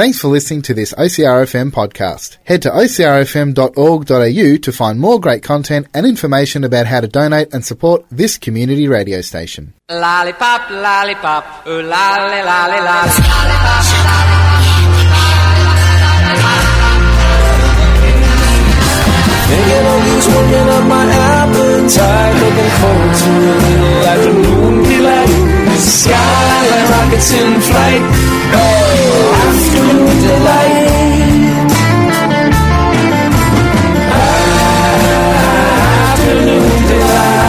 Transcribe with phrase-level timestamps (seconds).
[0.00, 2.38] Thanks for listening to this OCRFM podcast.
[2.44, 7.62] Head to ocrfm.org.au to find more great content and information about how to donate and
[7.62, 9.74] support this community radio station.
[9.90, 13.10] Lollipop, lollipop, ooh lolly, lolly, lolly.
[19.50, 25.49] Thinking of these working up my appetite Looking forward to a little afternoon delight
[25.80, 28.02] Skyline rockets in flight.
[28.52, 30.90] Oh, afternoon delight
[36.12, 37.40] Afternoon delight.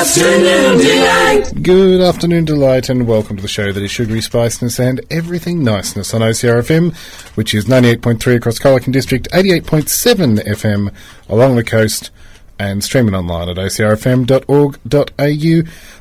[0.00, 5.00] Afternoon delight Good afternoon, delight, and welcome to the show that is sugary spiciness and
[5.10, 6.94] everything niceness on OCRFM,
[7.36, 10.94] which is 98.3 across Colac District, 88.7 FM
[11.28, 12.12] along the coast,
[12.60, 14.42] and streaming online at ocrfm.org.au,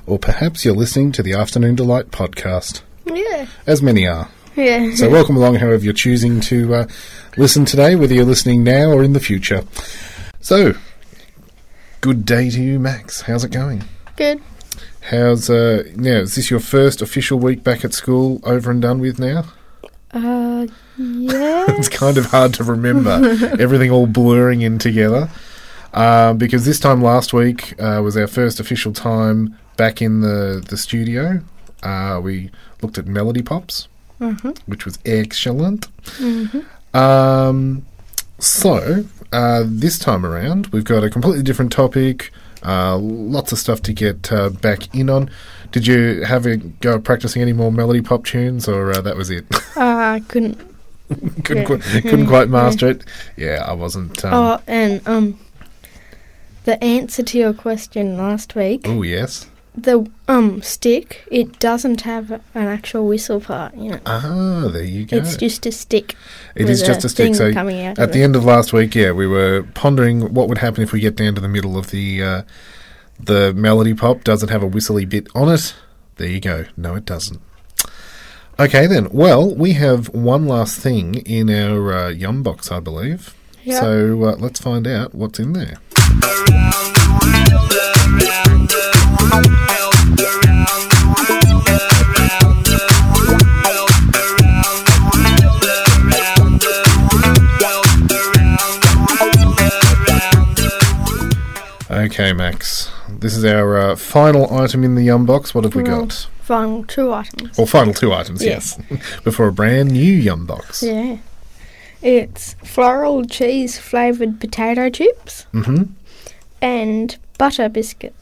[0.06, 3.48] or perhaps you're listening to the Afternoon Delight podcast, Yeah.
[3.66, 4.30] as many are.
[4.56, 4.94] Yeah.
[4.94, 6.88] So welcome along, however you're choosing to uh,
[7.38, 9.64] listen today, whether you're listening now or in the future.
[10.42, 10.76] So,
[12.02, 13.22] good day to you, Max.
[13.22, 13.84] How's it going?
[14.16, 14.39] Good.
[15.09, 16.20] How's uh now?
[16.20, 19.45] Is this your first official week back at school over and done with now?
[20.12, 21.66] Uh, yeah.
[21.70, 23.10] It's kind of hard to remember
[23.60, 25.30] everything all blurring in together.
[25.94, 30.64] Um, because this time last week uh, was our first official time back in the
[30.68, 31.42] the studio.
[31.84, 32.50] Uh, we
[32.82, 33.88] looked at Melody Pops,
[34.66, 35.88] which was excellent.
[36.94, 37.86] Um,
[38.40, 42.32] so uh, this time around, we've got a completely different topic.
[42.66, 45.30] Uh, lots of stuff to get uh, back in on.
[45.72, 49.16] Did you have a go at practicing any more melody pop tunes, or uh, that
[49.17, 49.45] was it?
[49.75, 50.58] uh, couldn't.
[51.44, 51.66] couldn't Yeah.
[51.66, 53.03] quite, couldn't quite master it.
[53.36, 54.23] Yeah, I wasn't.
[54.23, 55.39] Um, Oh, and um,
[56.64, 59.48] the answer to your question last week, oh yes.
[59.76, 63.76] The um stick, it doesn't have an actual whistle part.
[63.76, 65.17] You know, Ah, there you go.
[65.17, 66.16] it's just a stick.
[66.56, 67.36] It is just a stick.
[67.36, 68.23] So coming out at the it.
[68.23, 71.36] end of last week, yeah, we were pondering what would happen if we get down
[71.36, 72.42] to the middle of the uh,
[73.20, 74.23] the melody pop.
[74.23, 75.73] Does it have a whistly bit on it?
[76.17, 76.66] There you go.
[76.78, 77.42] No, it doesn't.
[78.60, 79.10] Okay then.
[79.10, 83.33] Well, we have one last thing in our uh, yum box, I believe.
[83.64, 83.80] Yeah.
[83.80, 85.80] So uh, let's find out what's in there.
[101.92, 102.92] Okay, Max.
[103.10, 105.54] This is our uh, final item in the yum box.
[105.54, 106.11] What have we got?
[106.42, 107.58] Final two items.
[107.60, 108.80] Or final two items, yes.
[109.23, 110.82] Before a brand new yum box.
[110.82, 111.17] Yeah.
[112.02, 115.83] It's floral cheese flavored potato chips Mm-hmm.
[116.61, 118.15] and butter biscuits.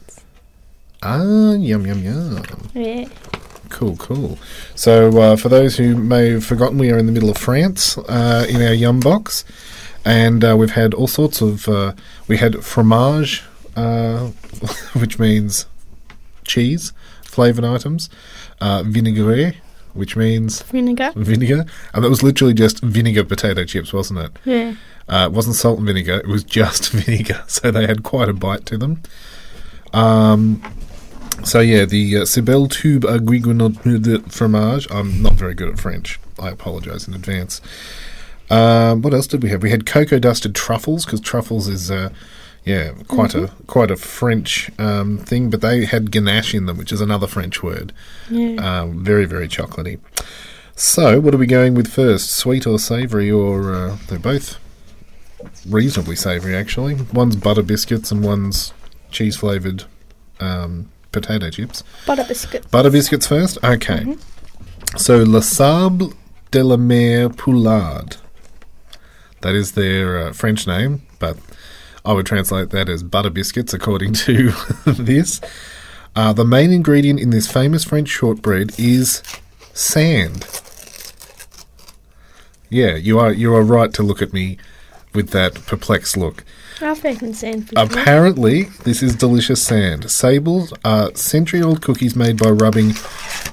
[1.02, 2.42] Ah, yum, yum, yum.
[2.74, 3.08] Yeah.
[3.70, 4.38] Cool, cool.
[4.74, 7.96] So, uh, for those who may have forgotten, we are in the middle of France
[7.98, 9.44] uh, in our yum box,
[10.04, 11.68] and uh, we've had all sorts of.
[11.68, 11.94] Uh,
[12.28, 13.42] we had fromage,
[13.76, 14.26] uh,
[14.92, 15.66] which means
[16.44, 16.92] cheese,
[17.24, 18.10] flavoured items,
[18.60, 19.56] uh, vinaigrette,
[19.94, 21.12] which means Vinegar.
[21.16, 21.64] vinegar,
[21.94, 24.32] and that was literally just vinegar potato chips, wasn't it?
[24.44, 24.74] Yeah.
[25.08, 27.42] Uh, it wasn't salt and vinegar; it was just vinegar.
[27.48, 29.02] So they had quite a bite to them.
[29.94, 30.62] Um,
[31.44, 34.90] so yeah, the uh, Tube à Guiguenot de fromage.
[34.90, 36.18] I'm not very good at French.
[36.38, 37.60] I apologise in advance.
[38.50, 39.62] Um, what else did we have?
[39.62, 42.10] We had cocoa dusted truffles because truffles is, uh,
[42.64, 45.50] yeah, quite a quite a French um, thing.
[45.50, 47.92] But they had ganache in them, which is another French word.
[48.30, 48.80] Yeah.
[48.80, 49.98] Um, very very chocolatey.
[50.74, 52.30] So, what are we going with first?
[52.30, 53.30] Sweet or savoury?
[53.30, 54.58] Or uh, they're both
[55.66, 56.94] reasonably savoury, actually.
[57.12, 58.72] One's butter biscuits and one's
[59.10, 59.84] cheese flavoured
[60.40, 61.84] um, potato chips.
[62.06, 62.66] Butter biscuits.
[62.66, 63.58] Butter biscuits first?
[63.62, 64.16] Okay.
[64.96, 66.12] So, Le Sable
[66.50, 68.16] de la Mère Poulard.
[69.42, 71.36] That is their uh, French name, but
[72.04, 74.50] I would translate that as butter biscuits according to
[74.86, 75.40] this.
[76.14, 79.22] Uh, the main ingredient in this famous French shortbread is
[79.72, 80.46] sand.
[82.68, 84.58] Yeah, you are you are right to look at me
[85.14, 86.44] with that perplexed look.
[86.82, 87.72] Eaten sand.
[87.76, 90.10] Apparently, this is delicious sand.
[90.10, 92.94] Sables are century old cookies made by rubbing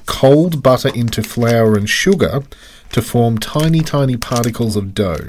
[0.06, 2.42] cold butter into flour and sugar
[2.90, 5.28] to form tiny, tiny particles of dough.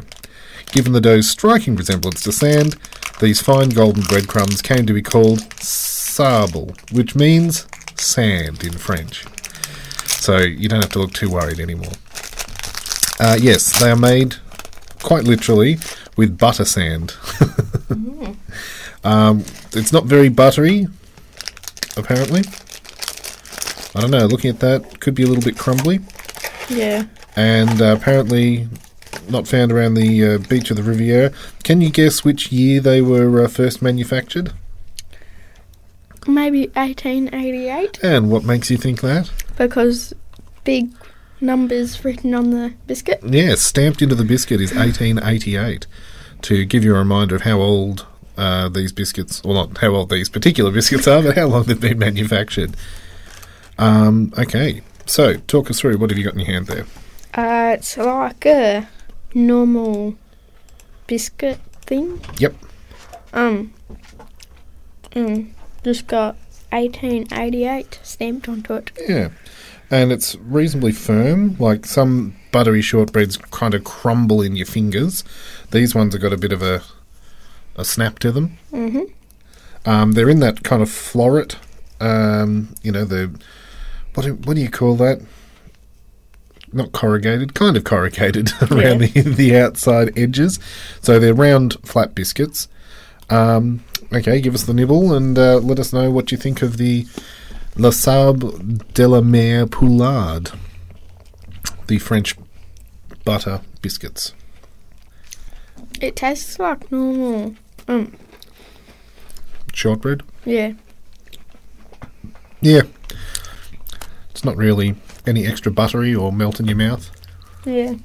[0.72, 2.76] Given the dough's striking resemblance to sand,
[3.20, 9.26] these fine golden breadcrumbs came to be called sable, which means sand in French.
[10.08, 11.94] So you don't have to look too worried anymore.
[13.20, 14.38] Uh, yes, they are made
[15.04, 15.78] quite literally
[16.22, 17.16] with butter sand.
[19.04, 19.40] Um,
[19.74, 20.86] it's not very buttery,
[21.98, 22.42] apparently.
[23.96, 24.28] I don't know.
[24.28, 26.02] Looking at that, could be a little bit crumbly,
[26.70, 27.06] Yeah.
[27.36, 28.68] and uh, apparently
[29.28, 31.32] not found around the uh, beach of the Riviera.
[31.64, 34.54] Can you guess which year they were uh, first manufactured?
[36.28, 39.32] Maybe 1888 And what makes you think that?
[39.58, 40.14] because
[40.64, 40.92] big
[41.42, 43.20] numbers written on the biscuit.
[43.28, 45.88] Yeah, stamped into the biscuit is 1888
[46.44, 48.06] to give you a reminder of how old
[48.38, 51.80] uh, these biscuits, well, not how old these particular biscuits are, but how long they've
[51.80, 52.76] been manufactured.
[53.78, 55.98] Um, okay, so talk us through.
[55.98, 56.86] What have you got in your hand there?
[57.34, 58.88] Uh, it's like a
[59.34, 60.16] normal
[61.08, 62.22] biscuit thing.
[62.38, 62.56] Yep.
[63.34, 63.74] Um,
[65.16, 65.54] um,
[65.84, 66.36] just got
[66.72, 68.92] 1888 stamped onto it.
[69.08, 69.30] Yeah.
[69.92, 71.58] And it's reasonably firm.
[71.60, 75.24] Like some buttery shortbreads kind of crumble in your fingers.
[75.72, 76.82] These ones have got a bit of a,
[77.76, 78.58] a snap to them.
[78.72, 79.04] Mm-hmm.
[79.86, 81.58] Um, they're in that kind of floret.
[82.00, 83.38] Um, you know, the.
[84.14, 85.22] What do, what do you call that?
[86.74, 90.60] Not corrugated, kind of corrugated around the, the outside edges.
[91.02, 92.68] So they're round, flat biscuits.
[93.30, 96.78] Um, okay, give us the nibble and uh, let us know what you think of
[96.78, 97.08] the
[97.78, 98.52] La Sable
[98.94, 100.52] de la Mère Poulard,
[101.88, 102.36] the French
[103.24, 104.34] butter biscuits.
[106.02, 107.56] It tastes like normal.
[107.88, 108.16] Um,
[109.74, 110.24] Shortbread?
[110.46, 110.74] yeah.
[112.64, 112.82] Yeah.
[114.30, 114.96] It's not really
[115.26, 117.10] any extra buttery or melt in your mouth.
[117.66, 117.96] Yeah.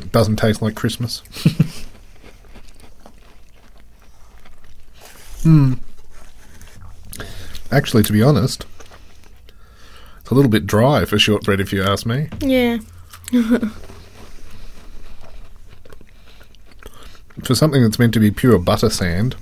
[0.00, 1.22] It doesn't taste like Christmas.
[5.42, 5.74] Hmm.
[7.70, 8.64] Actually, to be honest,
[10.20, 12.28] it's a little bit dry for shortbread, if you ask me.
[12.40, 12.78] Yeah.
[17.44, 19.36] For something that's meant to be pure butter sand,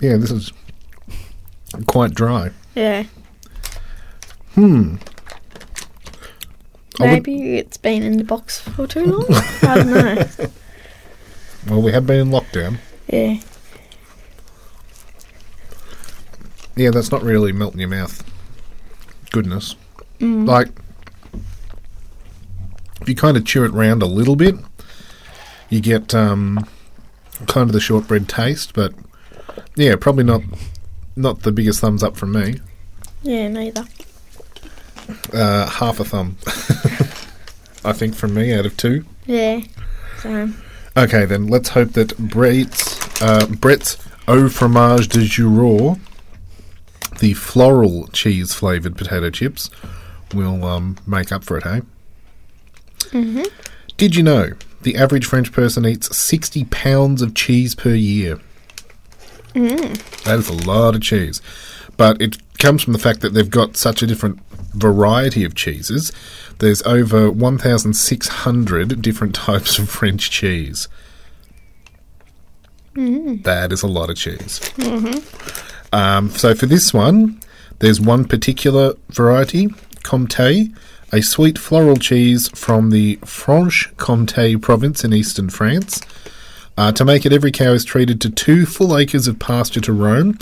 [0.00, 0.52] yeah, this is
[1.86, 2.50] quite dry.
[2.74, 3.04] Yeah.
[4.54, 4.96] Hmm.
[7.00, 9.26] I Maybe it's been in the box for too long.
[9.62, 10.26] I don't know.
[11.68, 12.78] Well, we have been in lockdown.
[13.06, 13.38] Yeah.
[16.80, 18.24] Yeah, that's not really melt in your mouth.
[19.30, 19.76] Goodness.
[20.18, 20.48] Mm.
[20.48, 20.68] Like,
[23.02, 24.54] if you kind of chew it round a little bit,
[25.68, 26.66] you get um,
[27.48, 28.94] kind of the shortbread taste, but
[29.76, 30.40] yeah, probably not
[31.16, 32.60] not the biggest thumbs up from me.
[33.22, 33.84] Yeah, neither.
[35.34, 36.38] Uh, half a thumb,
[37.84, 39.04] I think, from me out of two.
[39.26, 39.60] Yeah.
[40.22, 40.50] So,
[40.96, 45.98] Okay, then let's hope that Brets uh, Brets Au Fromage de Juror,
[47.20, 49.70] the floral cheese flavored potato chips,
[50.34, 51.64] will um, make up for it.
[51.64, 51.82] Hey.
[53.12, 53.42] hmm
[53.96, 54.52] Did you know
[54.82, 58.40] the average French person eats 60 pounds of cheese per year?
[59.54, 60.22] Mm.
[60.24, 61.42] That is a lot of cheese.
[61.96, 64.40] But it comes from the fact that they've got such a different
[64.74, 66.12] variety of cheeses.
[66.58, 70.88] There's over 1,600 different types of French cheese.
[72.94, 74.60] That is a lot of cheese.
[75.92, 77.40] Um, so for this one,
[77.80, 79.68] there's one particular variety,
[80.02, 80.74] Comté,
[81.12, 86.00] a sweet floral cheese from the Franche Comté province in eastern France.
[86.78, 89.92] Uh, to make it, every cow is treated to two full acres of pasture to
[89.92, 90.38] roam,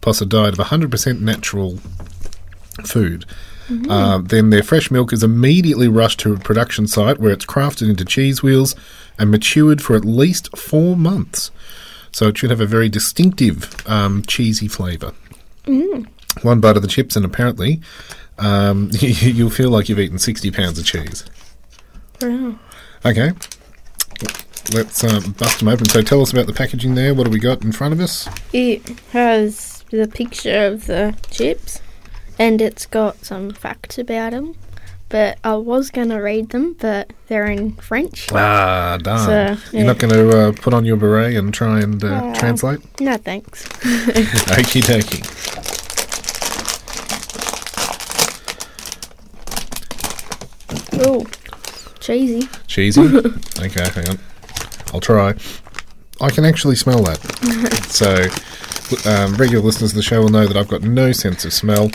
[0.00, 1.78] plus a diet of 100% natural
[2.84, 3.24] food.
[3.88, 7.88] Uh, then their fresh milk is immediately rushed to a production site where it's crafted
[7.88, 8.74] into cheese wheels
[9.18, 11.52] and matured for at least four months.
[12.12, 15.12] So it should have a very distinctive um, cheesy flavour.
[16.42, 17.80] One bite of the chips, and apparently
[18.38, 21.24] um, you'll feel like you've eaten 60 pounds of cheese.
[22.20, 22.58] Wow.
[23.04, 23.32] Okay.
[24.72, 25.88] Let's uh, bust them open.
[25.88, 27.14] So tell us about the packaging there.
[27.14, 28.28] What do we got in front of us?
[28.52, 31.80] It has the picture of the chips,
[32.38, 34.54] and it's got some facts about them.
[35.10, 38.28] But I was going to read them, but they're in French.
[38.32, 39.58] Ah, darn.
[39.58, 42.34] So, You're not going to uh, put on your beret and try and uh, Uh,
[42.34, 42.80] translate?
[43.00, 43.64] No thanks.
[44.54, 45.26] Okie dokie.
[51.02, 51.24] Oh,
[52.00, 52.48] cheesy.
[52.66, 53.00] Cheesy?
[53.58, 54.18] okay, hang on.
[54.92, 55.34] I'll try.
[56.20, 57.18] I can actually smell that.
[57.88, 58.26] so,
[59.10, 61.90] um, regular listeners of the show will know that I've got no sense of smell,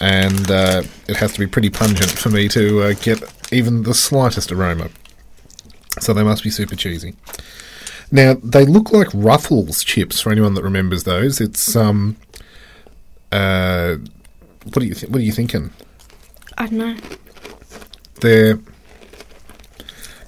[0.00, 3.22] and uh, it has to be pretty pungent for me to uh, get
[3.52, 4.90] even the slightest aroma.
[6.00, 7.14] So they must be super cheesy.
[8.10, 11.40] Now they look like Ruffles chips for anyone that remembers those.
[11.40, 12.16] It's um,
[13.32, 13.96] uh,
[14.64, 15.70] what are you th- what are you thinking?
[16.58, 16.96] I don't know.
[18.20, 18.58] They're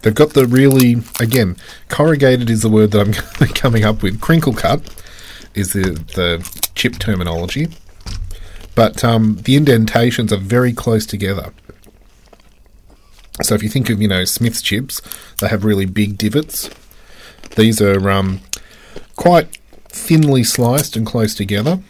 [0.03, 1.57] They've got the really, again,
[1.89, 4.21] corrugated is the word that I'm coming up with.
[4.21, 4.81] Crinkle cut
[5.55, 7.69] is the, the chip terminology.
[8.79, 11.53] But um, the indentations are very close together.
[13.43, 15.03] So if you think of, you know, Smith's chips,
[15.41, 16.71] they have really big divots.
[17.57, 18.41] These are um,
[19.17, 19.59] quite
[19.89, 21.81] thinly sliced and close together.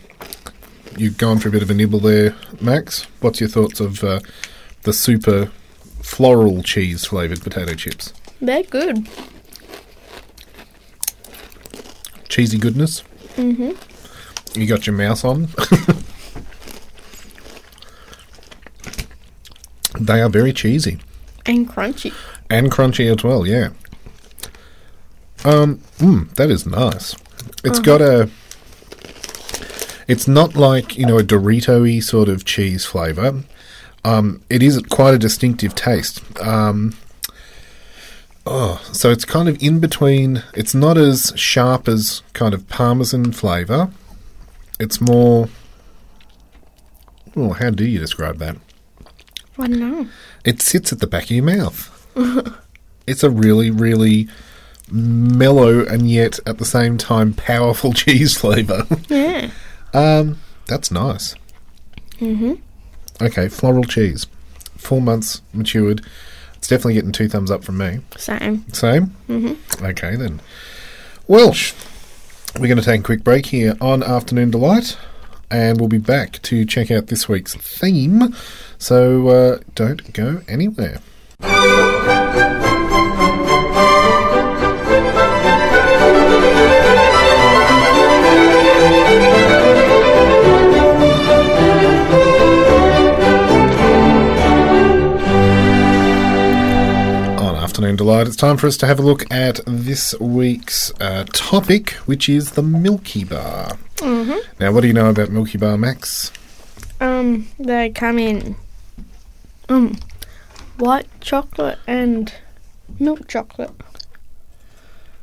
[0.97, 3.03] You've gone for a bit of a nibble there, Max.
[3.21, 4.21] What's your thoughts of uh,
[4.85, 5.51] the super
[6.03, 8.15] floral cheese flavoured potato chips?
[8.41, 9.07] They're good.
[12.31, 13.03] Cheesy goodness.
[13.37, 14.59] Mm-hmm.
[14.59, 15.49] You got your mouse on.
[20.01, 20.99] they are very cheesy
[21.47, 22.13] And crunchy.
[22.51, 23.47] and crunchy as well.
[23.47, 23.71] Yeah.
[25.45, 25.79] Um.
[25.99, 27.15] Mm, that is nice.
[27.65, 28.29] It's got a.
[30.09, 33.43] It's not like you know a Dorito-y sort of cheese flavor.
[34.05, 36.23] Um, it is quite a distinctive taste.
[36.41, 36.95] Um,
[38.47, 40.43] oh, so it's kind of in between.
[40.55, 43.91] It's not as sharp as kind of Parmesan flavor.
[44.81, 45.49] It's more.
[47.37, 48.57] Oh, how do you describe that?
[49.59, 50.09] I don't know.
[50.45, 51.95] It sits at the back of your mouth.
[53.07, 54.29] it's a really, really
[54.91, 58.87] mellow and yet at the same time powerful cheese flavour.
[59.09, 59.51] Yeah.
[59.93, 61.35] um, that's nice.
[62.21, 62.55] Mm-hmm.
[63.21, 64.27] Okay, floral cheese.
[64.77, 66.05] Four months matured.
[66.55, 68.01] It's definitely getting two thumbs up from me.
[68.17, 68.67] Same.
[68.73, 69.15] Same?
[69.29, 69.85] Mm-hmm.
[69.85, 70.41] Okay, then.
[71.27, 71.75] Welsh.
[72.59, 74.97] We're going to take a quick break here on Afternoon Delight,
[75.51, 78.35] and we'll be back to check out this week's theme.
[78.79, 81.01] So uh, don't go anywhere.
[97.41, 101.25] on Afternoon Delight, it's time for us to have a look at this week's uh,
[101.33, 103.79] topic, which is the Milky Bar.
[104.29, 104.63] Mm-hmm.
[104.63, 106.31] Now, what do you know about Milky Bar, Max?
[107.01, 108.57] Um, they come in
[109.69, 109.97] um
[110.79, 112.33] white chocolate and
[112.99, 113.71] milk chocolate.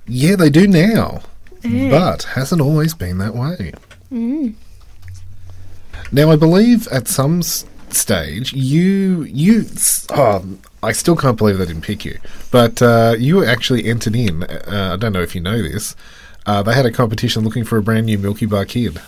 [0.07, 1.21] Yeah, they do now,
[1.61, 1.89] Mm.
[1.89, 3.73] but hasn't always been that way.
[4.13, 4.53] Mm.
[6.11, 9.65] Now, I believe at some s- stage you you
[10.11, 10.45] oh,
[10.83, 12.19] I still can't believe they didn't pick you,
[12.51, 14.43] but uh, you actually entered in.
[14.43, 15.95] Uh, I don't know if you know this.
[16.45, 19.01] Uh, they had a competition looking for a brand new Milky Bar kid.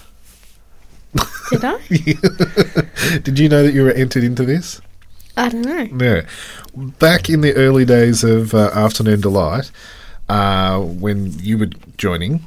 [1.49, 1.77] Did I?
[3.23, 4.81] Did you know that you were entered into this?
[5.37, 6.05] I don't know.
[6.05, 6.25] Yeah.
[6.75, 9.71] Back in the early days of uh, Afternoon Delight,
[10.27, 12.45] uh, when you were joining,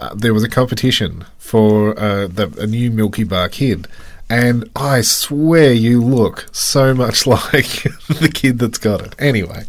[0.00, 3.86] uh, there was a competition for uh, the, a new Milky Bar kid.
[4.28, 9.14] And I swear you look so much like the kid that's got it.
[9.18, 9.64] Anyway,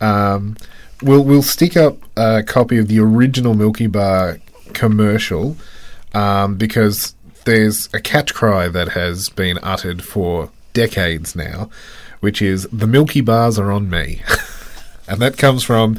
[0.00, 0.56] um,
[1.02, 4.38] we'll we'll stick up a copy of the original Milky Bar
[4.72, 5.56] commercial
[6.12, 11.70] um, because there's a catch cry that has been uttered for decades now,
[12.20, 14.22] which is "the Milky Bars are on me,"
[15.08, 15.98] and that comes from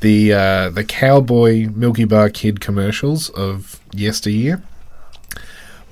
[0.00, 4.62] the uh, the cowboy Milky Bar Kid commercials of yesteryear.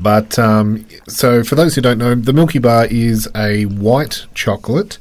[0.00, 4.98] But um, so, for those who don't know, the Milky Bar is a white chocolate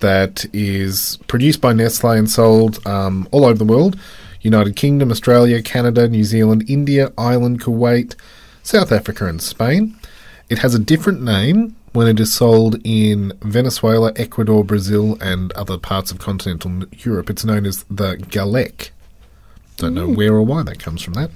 [0.00, 3.98] that is produced by Nestle and sold um, all over the world
[4.40, 8.14] United Kingdom, Australia, Canada, New Zealand, India, Ireland, Kuwait,
[8.62, 9.96] South Africa, and Spain.
[10.48, 15.76] It has a different name when it is sold in Venezuela, Ecuador, Brazil, and other
[15.76, 17.30] parts of continental Europe.
[17.30, 18.90] It's known as the Galak.
[19.76, 21.30] Don't know where or why that comes from that.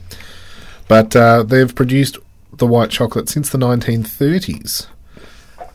[0.88, 2.19] But uh, they've produced
[2.52, 4.87] the white chocolate since the 1930s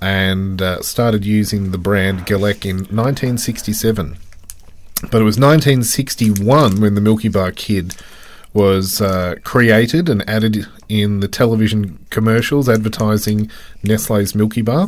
[0.01, 4.17] and uh, started using the brand Galak in 1967.
[5.11, 7.95] But it was 1961 when the Milky Bar Kid
[8.53, 13.51] was uh, created and added in the television commercials advertising
[13.83, 14.87] Nestle's Milky Bar.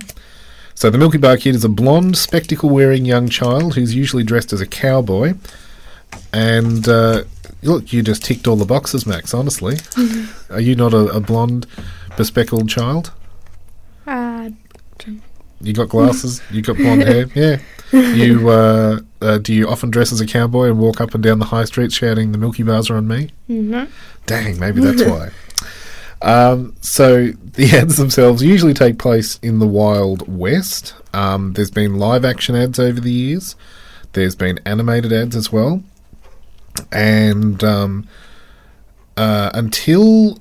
[0.74, 4.54] So the Milky Bar Kid is a blonde, spectacle wearing young child who's usually dressed
[4.54, 5.34] as a cowboy.
[6.34, 7.24] And uh,
[7.62, 9.78] look, you just ticked all the boxes, Max, honestly.
[10.50, 11.68] Are you not a, a blonde,
[12.18, 13.12] bespectacled child?
[15.62, 16.42] You got glasses.
[16.52, 17.26] you got blonde hair.
[17.36, 17.58] Yeah.
[18.14, 21.40] You uh, uh, do you often dress as a cowboy and walk up and down
[21.40, 23.32] the high street shouting "The Milky Bars are on me"?
[23.48, 23.88] no.
[24.28, 25.32] Dang, maybe that's why.
[26.22, 30.94] Um, so the ads themselves usually take place in the Wild West.
[31.16, 33.56] Um, there's been live action ads over the years.
[34.14, 35.82] There's been animated ads as well,
[36.92, 38.08] and um,
[39.18, 40.38] uh, until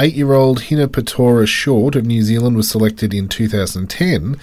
[0.00, 4.40] eight-year-old Hina Patora Short of New Zealand was selected in 2010,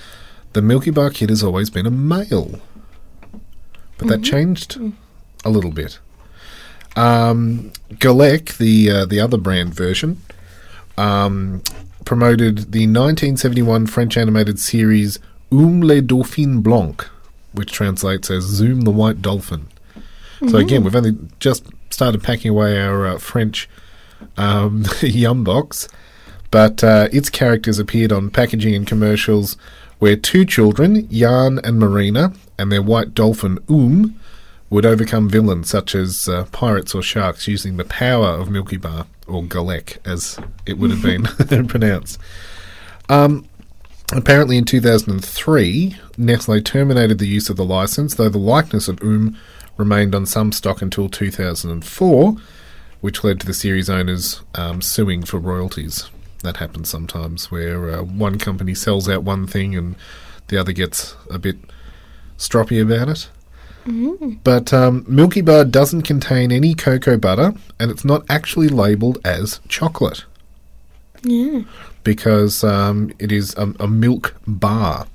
[0.53, 2.61] the Milky Bar Kid has always been a male.
[3.97, 4.79] but that changed
[5.43, 5.99] a little bit.
[6.95, 10.21] Um, Galak, the uh, the other brand version,
[10.97, 11.61] um,
[12.05, 15.19] promoted the 1971 French animated series
[15.51, 17.07] Um le Dauphin Blanc,
[17.53, 19.67] which translates as Zoom the White Dolphin.
[20.49, 23.67] So again, we've only just started packing away our uh, French
[24.37, 25.87] um, yum box,
[26.51, 29.57] but uh, its characters appeared on packaging and commercials
[29.99, 34.19] where two children, Yann and Marina, and their white dolphin Oum,
[34.69, 39.07] would overcome villains such as uh, pirates or sharks using the power of Milky Bar,
[39.25, 42.19] or Galak, as it would have been pronounced.
[43.09, 43.47] Um,
[44.11, 49.37] apparently, in 2003, Nestle terminated the use of the license, though the likeness of Oum
[49.77, 52.35] remained on some stock until 2004,
[53.01, 56.09] which led to the series owners um, suing for royalties.
[56.43, 59.95] That happens sometimes, where uh, one company sells out one thing and
[60.47, 61.57] the other gets a bit
[62.37, 63.29] stroppy about it.
[64.43, 69.61] But um, Milky Bar doesn't contain any cocoa butter, and it's not actually labelled as
[69.69, 70.25] chocolate
[71.23, 71.61] Yeah.
[72.03, 75.07] because um, it is a, a milk bar,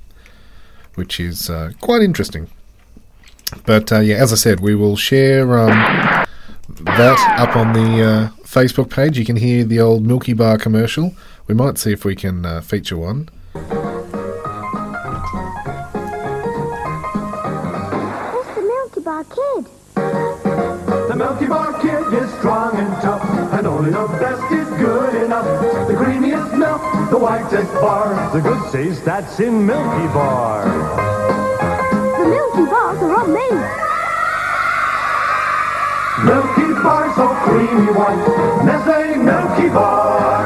[0.95, 2.49] which is uh, quite interesting.
[3.67, 6.25] But uh, yeah, as I said, we will share um,
[6.69, 9.17] that up on the uh, Facebook page.
[9.17, 11.13] You can hear the old Milky Bar commercial.
[11.47, 13.29] We might see if we can uh, feature one.
[13.55, 13.63] It's
[18.55, 19.65] the Milky Bar Kid.
[21.09, 25.45] The Milky Bar Kid is strong and tough, and only the best is good enough.
[25.87, 30.65] The creamiest milk, the whitest bar, the good taste that's in Milky Bar.
[32.17, 33.92] The Milky Bars are amazing.
[36.21, 40.43] Milky Bar so creamy white, Nestle Milky Bar.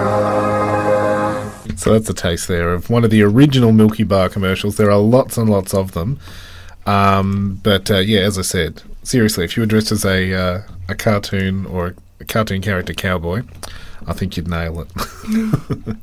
[1.76, 4.78] So that's a taste there of one of the original Milky Bar commercials.
[4.78, 6.20] There are lots and lots of them.
[6.86, 10.62] Um, but uh, yeah, as I said, seriously, if you were dressed as a uh,
[10.88, 13.44] a cartoon or a cartoon character cowboy,
[14.08, 15.98] I think you'd nail it.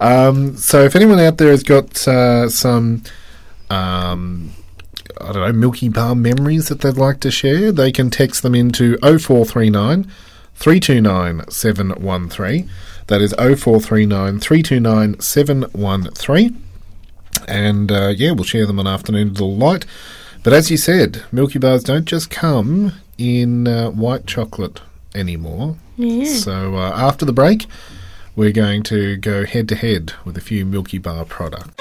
[0.00, 3.02] um, so if anyone out there has got uh, some,
[3.68, 4.50] um,
[5.22, 8.54] I don't know, Milky Bar memories that they'd like to share, they can text them
[8.54, 10.04] into 0439
[10.54, 12.70] 329 713.
[13.06, 16.62] That is 0439 329 713.
[17.48, 19.86] And uh, yeah, we'll share them on Afternoon to the Light.
[20.42, 24.80] But as you said, Milky Bars don't just come in uh, white chocolate
[25.14, 25.76] anymore.
[25.96, 26.24] Yeah.
[26.24, 27.66] So uh, after the break,
[28.34, 31.74] we're going to go head to head with a few Milky Bar products.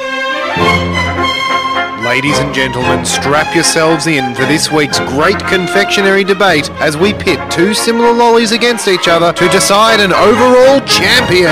[2.03, 7.39] Ladies and gentlemen, strap yourselves in for this week's great confectionery debate as we pit
[7.51, 11.51] two similar lollies against each other to decide an overall champion.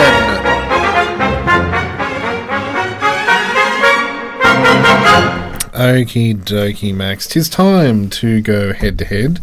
[5.71, 7.27] Okie dokie, Max.
[7.27, 9.39] Tis time to go head to head,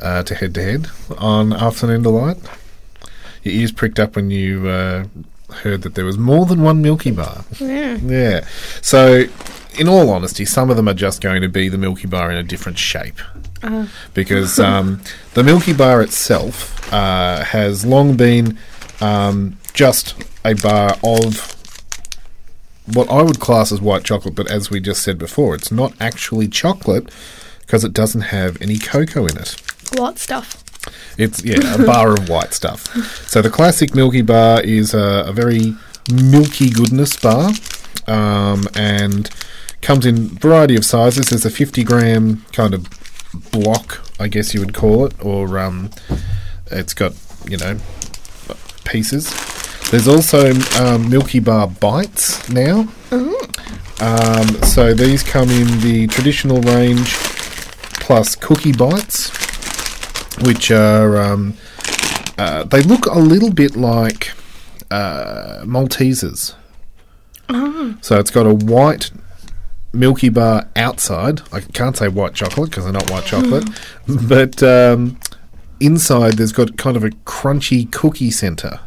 [0.00, 2.38] uh, to head to head on Afternoon Delight.
[3.44, 5.04] Your ears pricked up when you uh,
[5.62, 7.44] heard that there was more than one Milky Bar.
[7.60, 7.96] Yeah.
[8.02, 8.46] Yeah.
[8.80, 9.26] So,
[9.78, 12.38] in all honesty, some of them are just going to be the Milky Bar in
[12.38, 13.20] a different shape.
[14.14, 15.00] Because um,
[15.34, 18.58] the Milky Bar itself uh, has long been
[19.00, 21.56] um, just a bar of
[22.92, 25.94] what I would class as white chocolate, but as we just said before, it's not
[26.00, 27.10] actually chocolate
[27.60, 29.56] because it doesn't have any cocoa in it.
[29.96, 30.62] What stuff?
[31.16, 32.86] It's yeah, a bar of white stuff.
[33.28, 35.74] So the classic Milky Bar is a, a very
[36.12, 37.52] milky goodness bar,
[38.06, 39.30] um, and
[39.82, 41.28] comes in variety of sizes.
[41.28, 42.86] There's a 50 gram kind of
[43.50, 45.90] block, I guess you would call it, or um,
[46.70, 47.12] it's got
[47.48, 47.78] you know
[48.84, 49.30] pieces.
[49.90, 52.88] There's also um, Milky Bar bites now.
[54.00, 57.14] Um, so these come in the traditional range
[58.00, 59.30] plus cookie bites
[60.40, 61.54] which are um,
[62.38, 64.32] uh, they look a little bit like
[64.90, 66.54] uh, Maltesers.
[68.02, 69.10] So it's got a white
[69.92, 71.42] Milky Bar outside.
[71.52, 73.68] I can't say white chocolate because they're not white chocolate,
[74.28, 75.18] but um,
[75.80, 78.80] inside there's got kind of a crunchy cookie center.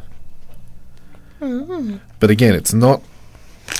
[2.19, 3.01] But again, it's not.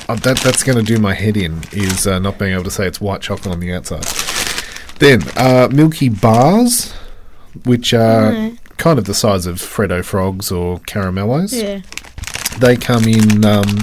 [0.10, 2.72] Uh, that that's going to do my head in is uh, not being able to
[2.72, 4.04] say it's white chocolate on the outside.
[5.00, 6.94] Then uh, Milky Bars,
[7.66, 11.54] which are kind of the size of Freddo Frogs or Caramellos.
[11.54, 11.82] Yeah.
[12.60, 13.80] They come in um,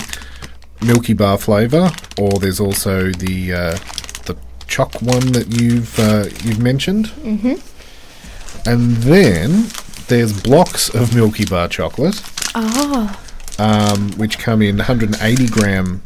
[0.84, 3.78] Milky Bar flavour, or there's also the uh,
[4.26, 4.36] the
[4.68, 7.06] choc one that you've uh, you've mentioned.
[7.06, 8.68] Mm-hmm.
[8.68, 9.66] And then
[10.08, 12.20] there's blocks of Milky Bar chocolate,
[12.54, 13.16] Oh.
[13.58, 16.02] um, which come in 180 gram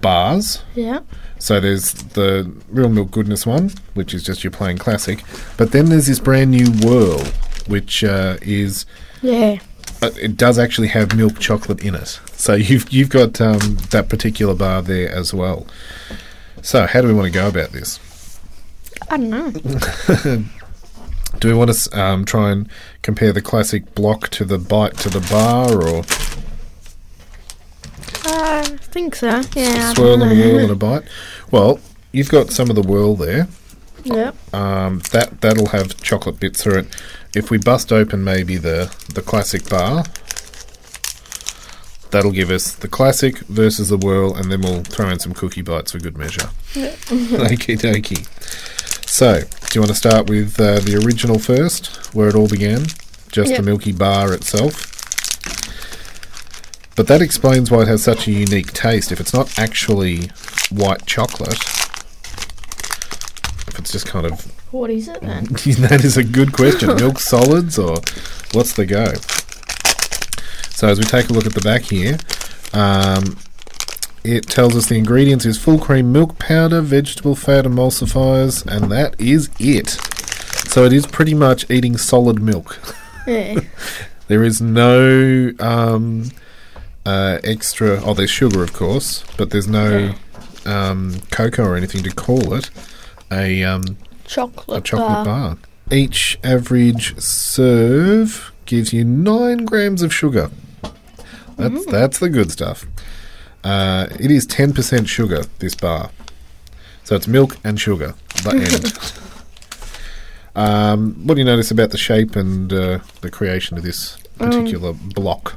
[0.00, 0.62] bars.
[0.74, 1.00] Yeah.
[1.38, 5.24] So there's the Real Milk Goodness one, which is just your plain classic.
[5.56, 7.24] But then there's this brand new Whirl,
[7.66, 8.84] which uh, is
[9.22, 9.58] Yeah.
[10.02, 12.20] It does actually have milk chocolate in it.
[12.32, 15.66] So you've you've got um, that particular bar there as well.
[16.62, 17.98] So how do we want to go about this?
[19.08, 20.44] I don't know.
[21.38, 22.68] Do we want to um, try and
[23.02, 26.00] compare the classic block to the bite to the bar, or
[28.26, 29.40] Uh, I think so.
[29.54, 29.94] Yeah.
[29.94, 31.04] Swirl and a whirl and a bite?
[31.50, 31.78] Well,
[32.12, 33.48] you've got some of the whirl there.
[34.04, 34.54] Yep.
[34.54, 36.86] Um, that that'll have chocolate bits through it.
[37.34, 40.04] If we bust open maybe the the classic bar,
[42.10, 45.62] that'll give us the classic versus the whirl, and then we'll throw in some cookie
[45.62, 46.50] bites for good measure.
[46.74, 48.26] Okie dokie.
[49.08, 52.86] So, do you want to start with uh, the original first, where it all began?
[53.30, 53.56] Just Yep.
[53.58, 54.86] the Milky Bar itself.
[56.96, 59.10] But that explains why it has such a unique taste.
[59.12, 60.30] If it's not actually
[60.70, 61.54] white chocolate,
[63.68, 65.44] if it's just kind of What is it then?
[65.88, 66.94] that is a good question.
[66.96, 67.96] Milk solids or
[68.52, 69.12] what's the go?
[70.70, 72.18] So as we take a look at the back here,
[72.72, 73.36] um,
[74.22, 79.18] it tells us the ingredients is full cream milk powder, vegetable fat emulsifiers, and that
[79.20, 79.90] is it.
[80.70, 82.78] So it is pretty much eating solid milk.
[83.26, 83.60] Yeah.
[84.28, 86.30] There is no um,
[87.04, 88.02] uh, extra.
[88.02, 90.14] Oh, there's sugar, of course, but there's no
[90.64, 92.70] um, cocoa or anything to call it
[93.30, 93.98] a um,
[94.30, 95.24] Chocolate, a chocolate bar.
[95.24, 95.56] bar.
[95.90, 100.52] Each average serve gives you nine grams of sugar.
[101.56, 102.86] That's that's the good stuff.
[103.64, 105.46] Uh, it is ten percent sugar.
[105.58, 106.10] This bar,
[107.02, 108.14] so it's milk and sugar.
[108.44, 109.12] The end.
[110.64, 114.92] um, what do you notice about the shape and uh, the creation of this particular
[114.92, 115.56] block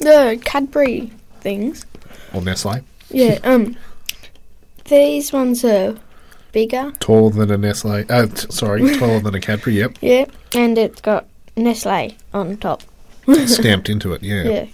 [0.00, 1.86] The Cadbury things.
[2.34, 2.82] or Nestle?
[3.08, 3.38] Yeah.
[3.42, 3.78] Um.
[4.84, 5.96] These ones are
[6.54, 6.92] bigger.
[7.00, 8.04] Taller than a Nestle.
[8.08, 9.74] Uh, t- sorry, taller than a Cadbury.
[9.78, 10.24] Yep, Yeah.
[10.54, 12.82] And it's got Nestle on top.
[13.46, 14.22] stamped into it.
[14.22, 14.44] Yeah.
[14.44, 14.66] Yeah.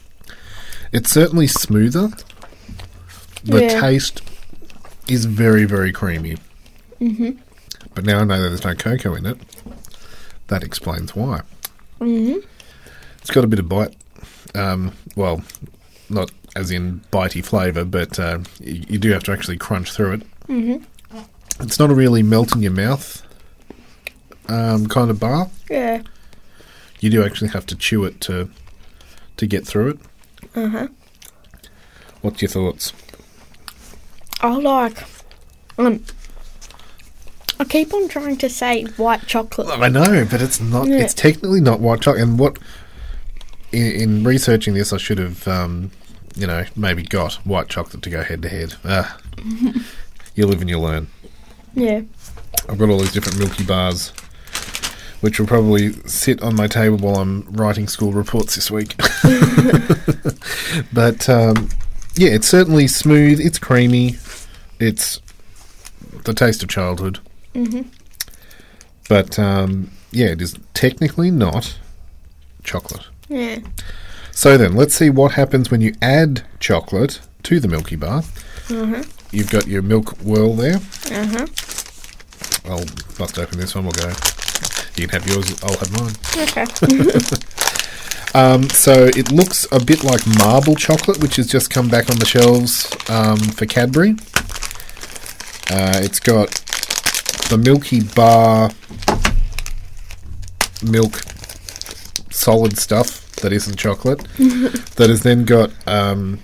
[0.92, 2.10] It's certainly smoother.
[3.44, 3.80] The Yeah.
[3.80, 4.22] taste
[5.08, 6.36] is very, very creamy.
[7.00, 7.38] Mhm.
[7.94, 9.38] But now I know that there's no cocoa in it.
[10.48, 11.40] That explains why.
[12.00, 12.42] Mhm.
[13.20, 13.94] It's got a bit of bite.
[14.54, 15.42] Um, well,
[16.08, 20.12] not as in bitey flavour, but uh, you, you do have to actually crunch through
[20.14, 20.22] it.
[20.48, 20.82] Mhm.
[21.60, 23.22] It's not a really melt in your mouth
[24.48, 25.48] um, kind of bar.
[25.70, 26.02] Yeah.
[27.00, 28.50] You do actually have to chew it to
[29.36, 29.98] to get through it.
[30.54, 30.88] Uh huh.
[32.20, 32.92] What's your thoughts?
[34.40, 35.04] I like.
[35.78, 36.04] Um.
[37.58, 39.68] I keep on trying to say white chocolate.
[39.68, 40.88] I know, but it's not.
[40.88, 40.98] Yeah.
[40.98, 42.22] It's technically not white chocolate.
[42.22, 42.58] And what
[43.72, 45.90] in, in researching this, I should have, um,
[46.36, 48.74] you know, maybe got white chocolate to go head to head.
[48.84, 49.18] Ah,
[50.34, 51.08] you live and you learn.
[51.80, 52.02] Yeah.
[52.68, 54.10] I've got all these different Milky Bars,
[55.22, 58.96] which will probably sit on my table while I'm writing school reports this week.
[60.92, 61.70] but um,
[62.16, 63.40] yeah, it's certainly smooth.
[63.40, 64.16] It's creamy.
[64.78, 65.20] It's
[66.24, 67.18] the taste of childhood.
[67.54, 67.86] Mhm.
[69.08, 71.78] But um, yeah, it is technically not
[72.62, 73.06] chocolate.
[73.28, 73.60] Yeah.
[74.32, 78.22] So then, let's see what happens when you add chocolate to the Milky Bar.
[78.68, 79.02] Huh.
[79.32, 80.76] You've got your milk whirl there.
[81.10, 81.46] Uh huh.
[82.64, 82.84] I'll
[83.18, 83.84] bust open this one.
[83.84, 84.08] We'll go.
[84.96, 85.62] You can have yours.
[85.62, 86.14] I'll have mine.
[86.36, 87.36] Okay.
[88.32, 92.16] Um, so it looks a bit like marble chocolate, which has just come back on
[92.18, 94.10] the shelves um, for Cadbury.
[95.68, 96.48] Uh, it's got
[97.50, 98.70] the Milky Bar
[100.82, 101.22] milk
[102.30, 106.38] solid stuff that isn't chocolate that has then got um,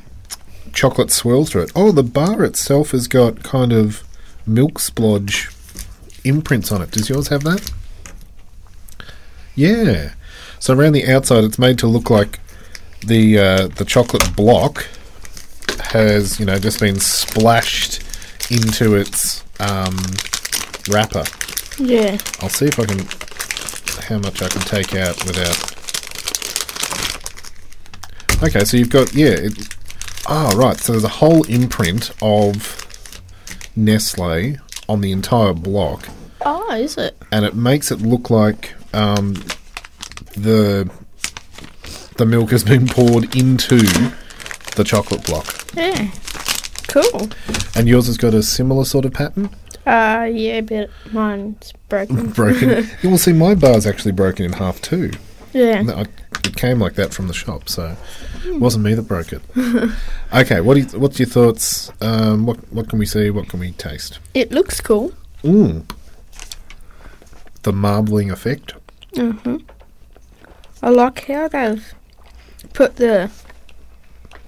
[0.76, 1.72] chocolate swirl through it.
[1.74, 4.04] Oh, the bar itself has got kind of
[4.46, 5.52] milk splodge
[6.24, 6.90] imprints on it.
[6.90, 7.72] Does yours have that?
[9.54, 10.12] Yeah.
[10.60, 12.38] So around the outside, it's made to look like
[13.04, 14.86] the uh, the chocolate block
[15.80, 18.02] has you know just been splashed
[18.50, 19.96] into its um,
[20.90, 21.24] wrapper.
[21.78, 22.18] yeah.
[22.40, 22.98] I'll see if I can
[24.08, 25.72] how much I can take out without.
[28.42, 29.28] Okay, so you've got yeah.
[29.28, 29.74] It,
[30.28, 30.76] ah, right.
[30.78, 32.82] So there's a whole imprint of
[33.74, 34.56] Nestle
[34.88, 36.08] on the entire block
[36.44, 37.16] Oh, is it?
[37.32, 39.34] and it makes it look like um,
[40.36, 40.88] the
[42.16, 43.78] the milk has been poured into
[44.76, 45.46] the chocolate block.
[45.74, 46.10] Yeah.
[46.88, 47.28] Cool.
[47.74, 49.50] And yours has got a similar sort of pattern,
[49.86, 52.30] Uh, yeah, but mine's broken.
[52.32, 52.86] broken.
[53.02, 55.10] you will see my bar's actually broken in half too.
[55.52, 55.82] Yeah.
[55.94, 56.06] I-
[56.46, 57.96] It came like that from the shop, so
[58.58, 59.42] Wasn't me that broke it.
[60.34, 61.90] okay, what do you, what's your thoughts?
[62.00, 63.30] Um, what what can we see?
[63.30, 64.18] What can we taste?
[64.34, 65.12] It looks cool.
[65.42, 65.84] Mm.
[67.62, 68.74] The marbling effect.
[69.14, 69.56] hmm
[70.82, 71.94] I like how they've
[72.74, 73.30] put the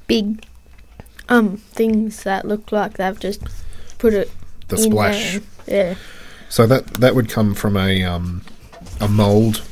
[0.07, 0.45] big
[1.29, 3.43] um things that look like they've just
[3.99, 4.31] put it
[4.69, 5.41] The splash.
[5.67, 5.91] there.
[5.91, 5.95] Yeah.
[6.49, 8.43] So that that would come from a um,
[9.01, 9.63] a mold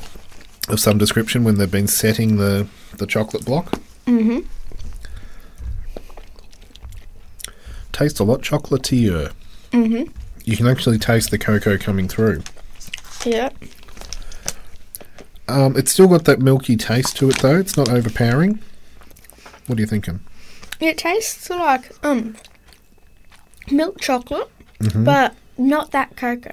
[0.69, 3.79] of some description when they've been setting the the chocolate block.
[4.07, 4.45] Mhm.
[7.93, 9.33] Tastes a lot chocolatier.
[9.73, 10.11] Mhm.
[10.45, 12.43] You can actually taste the cocoa coming through.
[13.25, 13.51] Yeah.
[15.49, 17.59] Um, it's still got that milky taste to it though.
[17.59, 18.61] It's not overpowering.
[19.67, 20.21] What are you thinking?
[20.81, 22.37] It tastes like um
[23.71, 24.49] milk chocolate,
[24.81, 25.05] Mhm.
[25.05, 26.53] but not that cocoa.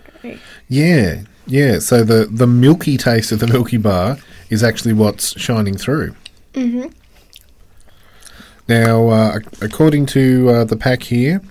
[0.70, 1.80] Yeah, yeah.
[1.80, 4.18] So the the milky taste of the Milky Bar
[4.50, 6.16] is actually what's shining through.
[6.54, 6.94] Mhm.
[8.68, 11.42] Now, uh, according to uh, the pack here,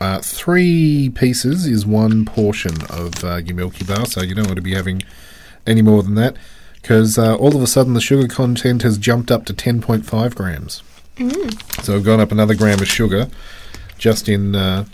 [0.00, 4.56] uh, three pieces is one portion of uh, your Milky Bar, so you don't want
[4.56, 5.02] to be having
[5.66, 6.36] any more than that,
[6.74, 10.82] because uh, all of a sudden the sugar content has jumped up to 10.5 grams.
[11.16, 11.82] Mm.
[11.82, 13.28] So we've gone up another gram of sugar
[13.96, 14.84] just in uh,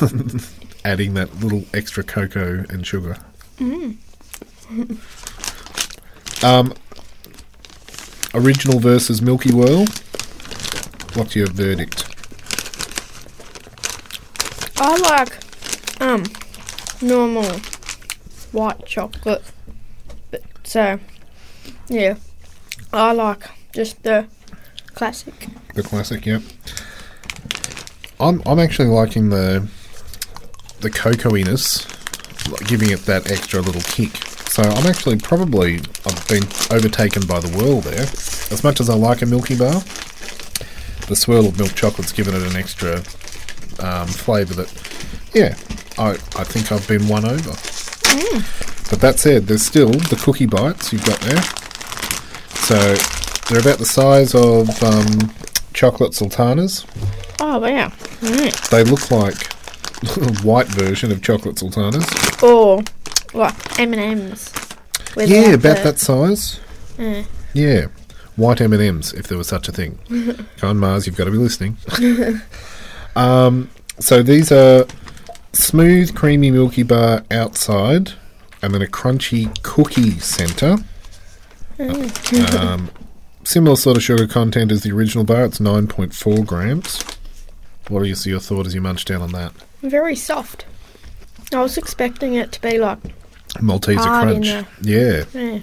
[0.84, 3.18] adding that little extra cocoa and sugar.
[3.58, 3.96] Mm.
[6.42, 6.74] Um,
[8.34, 9.84] original versus Milky Whirl.
[11.14, 12.04] What's your verdict?
[14.76, 15.38] I like
[16.00, 16.24] um
[17.02, 17.60] normal
[18.52, 19.42] white chocolate.
[20.30, 20.98] But so
[21.88, 22.16] yeah.
[22.92, 24.26] I like just the
[24.94, 25.46] classic.
[25.74, 26.42] The classic, yep.
[28.18, 29.68] I'm I'm actually liking the
[30.80, 31.86] the cocoiness,
[32.50, 34.16] like giving it that extra little kick.
[34.50, 38.02] So I'm actually probably I've been overtaken by the whirl there.
[38.50, 39.82] As much as I like a Milky Bar,
[41.10, 42.98] the swirl of milk chocolate's given it an extra
[43.80, 44.72] um, flavour that,
[45.34, 45.56] yeah,
[45.98, 47.50] I I think I've been won over.
[48.88, 51.42] But that said, there's still the cookie bites you've got there.
[52.66, 52.76] So
[53.48, 55.32] they're about the size of um,
[55.74, 56.86] chocolate sultanas.
[57.40, 57.88] Oh wow.
[58.20, 58.70] Mm.
[58.70, 59.52] They look like
[60.16, 62.06] a white version of chocolate sultanas.
[62.42, 62.82] Or
[63.34, 64.52] like M and M's.
[65.16, 66.60] yeah, about that size.
[66.98, 67.24] Yeah.
[67.52, 67.86] Yeah,
[68.40, 69.98] white M and M's, if there was such a thing.
[70.58, 71.76] Come on, Mars, you've got to be listening.
[73.16, 74.86] um, so these are
[75.52, 78.12] smooth, creamy Milky Bar outside,
[78.62, 80.76] and then a crunchy cookie centre.
[82.58, 82.90] Um,
[83.42, 85.46] similar sort of sugar content as the original bar.
[85.46, 87.02] It's nine point four grams.
[87.88, 89.52] What are your, your thought as you munch down on that?
[89.80, 90.66] Very soft.
[91.54, 92.98] I was expecting it to be like
[93.54, 94.66] Malteser hard in crunch.
[94.82, 95.24] there.
[95.34, 95.58] Yeah, Yeah.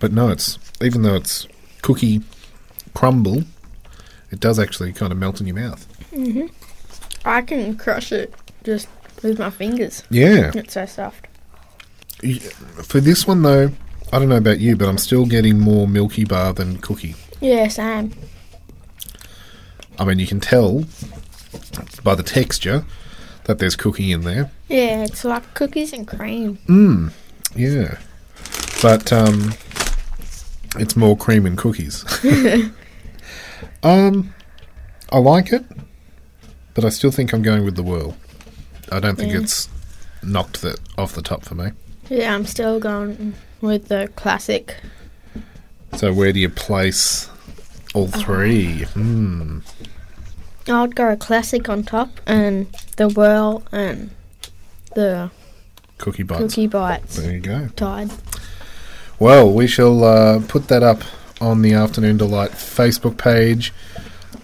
[0.00, 1.46] but no, it's even though it's
[1.82, 2.20] cookie
[2.94, 3.44] crumble,
[4.30, 5.84] it does actually kind of melt in your mouth.
[6.10, 6.46] hmm
[7.24, 8.88] I can crush it just
[9.22, 10.02] with my fingers.
[10.10, 10.52] Yeah.
[10.54, 11.26] It's so soft.
[12.22, 12.38] Y-
[12.82, 13.70] For this one though,
[14.12, 17.14] I don't know about you, but I'm still getting more Milky Bar than cookie.
[17.40, 18.12] Yeah, same.
[19.98, 20.84] I mean, you can tell
[22.02, 22.84] by the texture
[23.44, 24.50] that there's cookie in there.
[24.68, 26.58] Yeah, it's like cookies and cream.
[26.66, 27.12] Mmm,
[27.54, 27.98] yeah.
[28.82, 29.54] But um,
[30.76, 32.04] it's more cream and cookies.
[33.82, 34.34] um,
[35.12, 35.64] I like it,
[36.74, 38.16] but I still think I'm going with the whirl.
[38.92, 39.40] I don't think Yeah.
[39.40, 39.68] it's
[40.22, 41.70] knocked that off the top for me.
[42.08, 44.76] Yeah, I'm still going with the classic.
[45.96, 47.30] So where do you place
[47.94, 48.82] all three?
[48.84, 49.60] Hmm.
[50.68, 54.10] I'd go a classic on top and the whirl and
[54.94, 55.30] the
[55.98, 56.40] Cookie bites.
[56.54, 57.68] cookie bites There you go.
[57.76, 58.10] tied.
[59.18, 61.02] Well, we shall uh, put that up
[61.40, 63.72] on the Afternoon Delight Facebook page.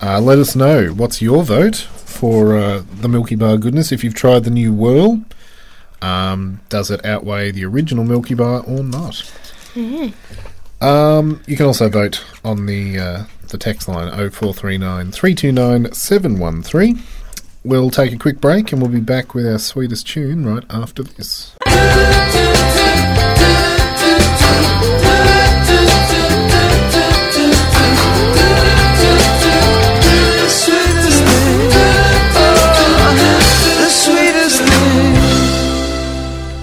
[0.01, 3.93] Uh, let us know what's your vote for uh, the Milky Bar goodness.
[3.93, 5.23] If you've tried the new Whirl,
[6.01, 9.31] um, does it outweigh the original Milky Bar or not?
[9.75, 10.11] Yeah.
[10.81, 17.03] Um, you can also vote on the uh, the text line 0439 329 713.
[17.63, 21.03] We'll take a quick break and we'll be back with our sweetest tune right after
[21.03, 21.55] this.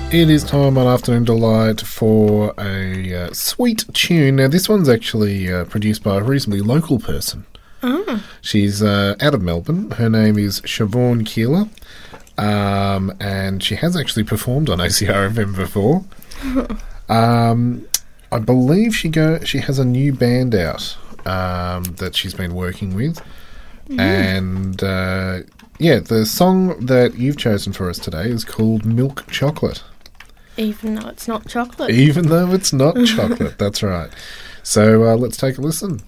[0.09, 4.37] It is time on Afternoon Delight for a uh, sweet tune.
[4.37, 7.45] Now, this one's actually uh, produced by a reasonably local person.
[7.83, 8.25] Ah.
[8.41, 9.91] She's uh, out of Melbourne.
[9.91, 11.67] Her name is Siobhan Keeler.
[12.37, 16.03] Um, and she has actually performed on OCRFM before.
[17.09, 17.87] Um,
[18.33, 19.39] I believe she go.
[19.39, 20.97] She has a new band out.
[21.25, 23.21] um, that she's been working with.
[23.97, 25.43] And uh,
[25.79, 29.83] yeah, the song that you've chosen for us today is called Milk Chocolate.
[30.57, 31.91] Even though it's not chocolate.
[31.91, 34.09] Even though it's not chocolate, that's right.
[34.63, 36.01] So uh, let's take a listen.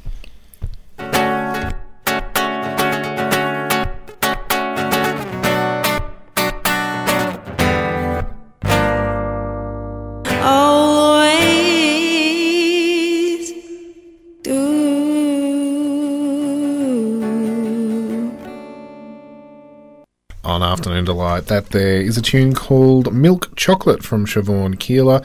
[20.70, 21.48] Afternoon Delight.
[21.48, 25.22] That there is a tune called Milk Chocolate from Siobhan Keeler.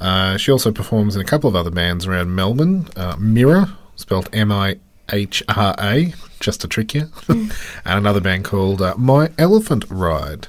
[0.00, 2.86] Uh, she also performs in a couple of other bands around Melbourne.
[2.94, 4.78] Uh, Mirror, spelled M I
[5.10, 7.10] H R A, just to trick you.
[7.28, 7.50] and
[7.84, 10.46] another band called uh, My Elephant Ride.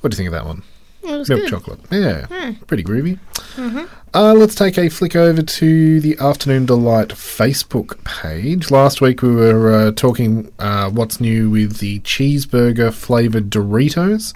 [0.00, 0.62] What do you think of that one?
[1.06, 1.48] Milk good.
[1.48, 1.80] chocolate.
[1.90, 3.18] Yeah, pretty groovy.
[4.12, 8.70] Uh, let's take a flick over to the Afternoon Delight Facebook page.
[8.70, 14.34] Last week we were uh, talking uh, what's new with the cheeseburger flavoured Doritos.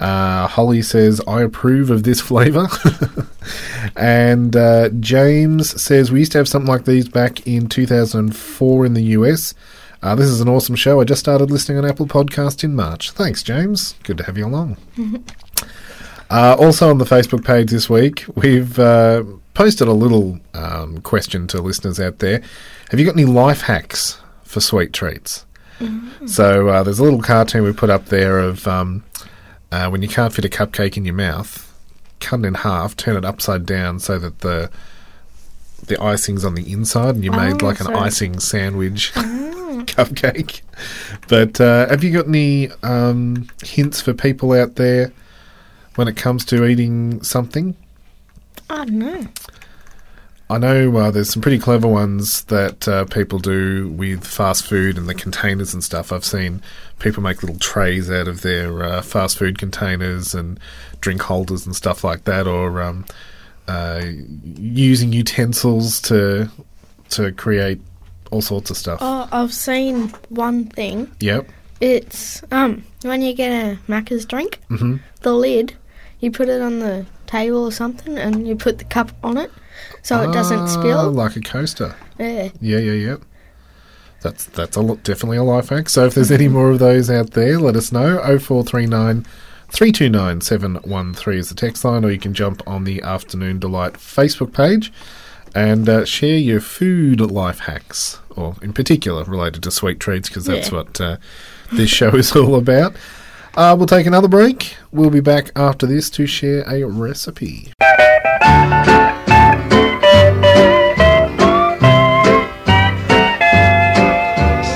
[0.00, 2.66] Uh, Holly says, I approve of this flavour.
[3.96, 8.94] and uh, James says, We used to have something like these back in 2004 in
[8.94, 9.54] the US.
[10.02, 11.00] Uh, this is an awesome show.
[11.00, 13.12] I just started listening on Apple Podcast in March.
[13.12, 13.94] Thanks, James.
[14.02, 14.76] Good to have you along.
[16.32, 21.46] Uh, also on the Facebook page this week, we've uh, posted a little um, question
[21.48, 22.40] to listeners out there.
[22.90, 25.44] Have you got any life hacks for sweet treats?
[26.26, 29.02] So uh, there's a little cartoon we put up there of um,
[29.72, 31.68] uh, when you can't fit a cupcake in your mouth,
[32.20, 34.70] cut it in half, turn it upside down so that the
[35.84, 40.60] the icing's on the inside, and you made Oh, like an so- icing sandwich cupcake.
[41.26, 45.12] But uh, have you got any um, hints for people out there
[45.96, 47.76] when it comes to eating something?
[48.70, 49.26] I don't know.
[50.50, 54.98] I know uh, there's some pretty clever ones that uh, people do with fast food
[54.98, 56.12] and the containers and stuff.
[56.12, 56.60] I've seen
[56.98, 60.60] people make little trays out of their uh, fast food containers and
[61.00, 63.06] drink holders and stuff like that, or um,
[63.66, 64.02] uh,
[64.56, 66.50] using utensils to
[67.10, 67.80] to create
[68.30, 68.98] all sorts of stuff.
[69.00, 71.10] Oh, I've seen one thing.
[71.20, 71.48] Yep.
[71.80, 75.00] It's um when you get a Macca's drink, Mhm.
[75.22, 75.74] the lid,
[76.22, 79.50] you put it on the table or something, and you put the cup on it,
[80.02, 81.10] so it doesn't Ah, spill.
[81.12, 81.94] like a coaster.
[82.18, 82.48] Yeah.
[82.60, 83.16] Yeah, yeah, yeah.
[84.22, 85.88] That's that's a lot, definitely a life hack.
[85.88, 88.18] So if there's any more of those out there, let us know.
[88.38, 89.26] 0439
[89.68, 94.52] 329 713 is the text line, or you can jump on the Afternoon Delight Facebook
[94.52, 94.92] page
[95.54, 100.44] and uh, share your food life hacks, or in particular related to sweet treats, because
[100.44, 100.76] that's Yeah.
[100.76, 101.16] what uh,
[101.72, 102.94] this show is all about.
[103.54, 104.76] Uh, we'll take another break.
[104.92, 107.72] We'll be back after this to share a recipe.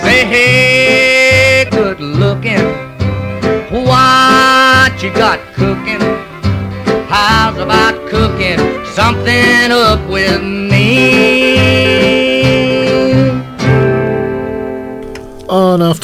[0.03, 2.61] Say, hey, good looking.
[3.71, 6.01] What you got cooking?
[7.09, 8.59] How's about cooking
[8.93, 10.66] something up with me?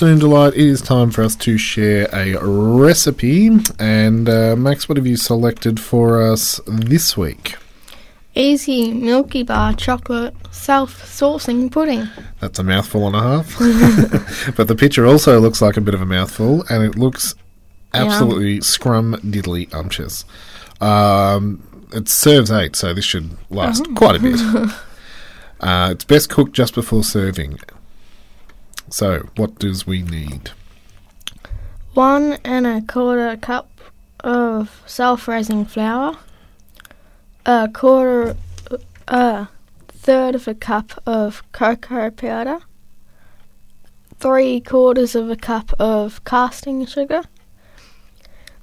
[0.02, 3.50] Afternoon Delight, it is time for us to share a recipe.
[3.78, 7.54] And uh, Max, what have you selected for us this week?
[8.34, 12.08] Easy Milky Bar chocolate self-saucing pudding.
[12.40, 13.56] That's a mouthful and a half.
[14.56, 17.36] but the picture also looks like a bit of a mouthful, and it looks
[17.94, 20.24] absolutely scrum diddly umptious.
[20.80, 24.40] Um, it serves eight, so this should last quite a bit.
[25.60, 27.60] uh, it's best cooked just before serving.
[28.92, 30.50] So, what does we need?
[31.94, 33.80] One and a quarter cup
[34.20, 36.18] of self-raising flour.
[37.46, 38.36] A quarter,
[39.08, 39.48] a
[39.88, 42.58] third of a cup of cocoa powder.
[44.20, 47.22] Three quarters of a cup of casting sugar.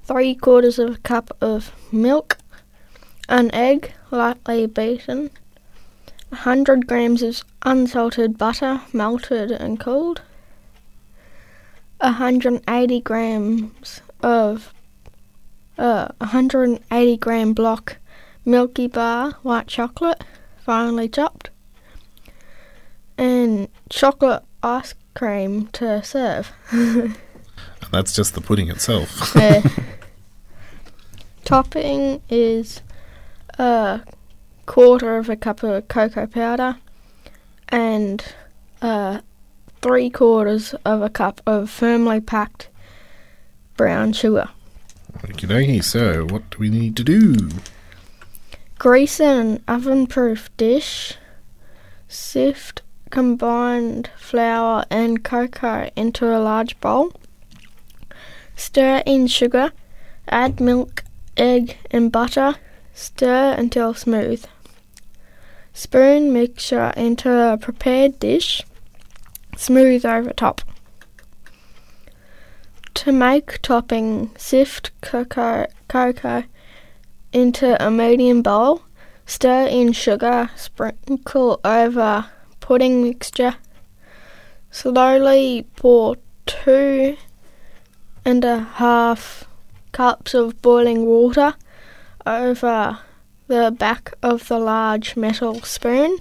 [0.03, 2.37] Three quarters of a cup of milk.
[3.27, 5.31] An egg, lightly beaten.
[6.29, 10.21] 100 grams of unsalted butter, melted and cooled.
[11.99, 14.73] 180 grams of
[15.77, 17.97] uh, 180 gram block
[18.45, 20.23] Milky Bar white chocolate,
[20.63, 21.49] finely chopped,
[23.17, 26.51] and chocolate ice cream to serve.
[27.81, 29.35] And that's just the pudding itself.
[29.35, 29.61] Uh,
[31.45, 32.81] topping is
[33.57, 34.01] a
[34.69, 36.77] quarter of a cup of cocoa powder
[37.69, 38.23] and
[38.83, 39.19] uh,
[39.81, 42.69] three quarters of a cup of firmly packed
[43.75, 44.47] brown sugar.
[45.23, 47.49] Okie dokie, so what do we need to do?
[48.77, 51.15] Grease an oven proof dish.
[52.07, 57.11] Sift combined flour and cocoa into a large bowl.
[58.55, 59.71] Stir in sugar,
[60.27, 61.03] add milk,
[61.37, 62.53] egg, and butter.
[62.93, 64.45] Stir until smooth.
[65.79, 68.63] Spoon mixture into a prepared dish.
[69.55, 70.59] Smooth over top.
[72.95, 76.43] To make topping, sift cocoa, cocoa
[77.31, 78.81] into a medium bowl.
[79.25, 82.25] Stir in sugar, sprinkle over
[82.59, 83.55] pudding mixture.
[84.71, 87.15] Slowly pour two
[88.25, 89.45] and a half
[89.93, 91.53] cups of boiling water
[92.25, 92.99] over
[93.49, 96.19] the back of the large metal spoon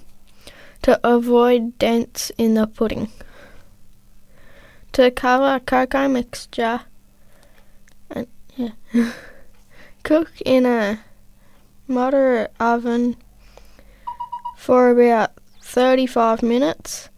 [0.81, 3.13] to avoid dents in the pudding.
[4.93, 6.81] To cover cocoa mixture
[8.11, 8.27] and
[8.57, 8.71] yeah,
[10.03, 11.01] cook in a
[11.87, 13.17] moderate oven
[14.57, 17.11] for about 35 minutes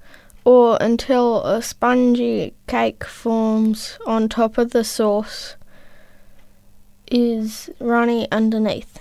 [0.44, 5.54] or until a spongy cake forms on top of the sauce
[7.06, 8.98] is runny underneath.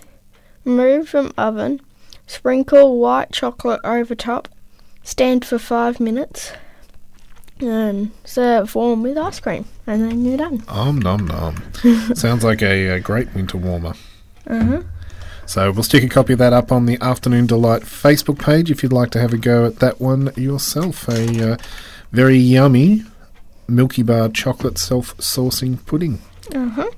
[0.66, 1.82] Remove from oven,
[2.28, 4.48] sprinkle white chocolate over top,
[5.04, 6.52] stand for 5 minutes
[7.62, 10.64] and serve warm with ice cream and then you're done.
[10.68, 11.56] Om nom nom.
[12.16, 13.94] Sounds like a, a great winter warmer.
[14.48, 14.84] Uh-huh.
[15.46, 18.84] So we'll stick a copy of that up on the Afternoon Delight Facebook page if
[18.84, 21.08] you'd like to have a go at that one yourself.
[21.10, 21.58] A uh,
[22.12, 23.04] very yummy
[23.68, 26.20] Milky Bar chocolate self-saucing pudding.
[26.54, 26.90] Uh-huh.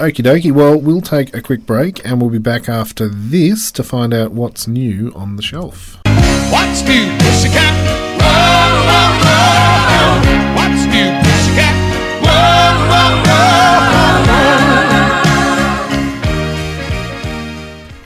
[0.00, 0.50] Okie dokie.
[0.50, 4.32] Well, we'll take a quick break and we'll be back after this to find out
[4.32, 6.00] what's new on the shelf.
[6.50, 7.72] What's new, pussycat?
[8.18, 8.26] Whoa,
[8.90, 10.18] whoa, whoa.
[10.56, 11.76] What's new, pussycat?
[12.24, 13.22] Whoa, whoa,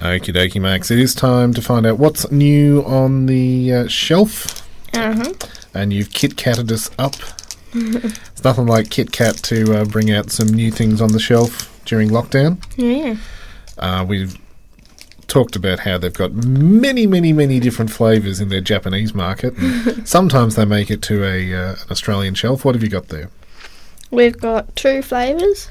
[0.02, 0.14] whoa.
[0.18, 0.90] Okie dokie, Max.
[0.90, 4.68] It is time to find out what's new on the uh, shelf.
[4.92, 5.32] Uh-huh.
[5.72, 7.14] And you've Kit Katted us up.
[7.72, 11.77] it's nothing like Kit Kat to uh, bring out some new things on the shelf
[11.88, 12.62] during lockdown.
[12.76, 13.16] Yeah.
[13.78, 14.36] Uh, we've
[15.26, 19.54] talked about how they've got many, many, many different flavours in their Japanese market.
[20.04, 22.64] Sometimes they make it to a uh, an Australian shelf.
[22.64, 23.30] What have you got there?
[24.10, 25.68] We've got two flavours.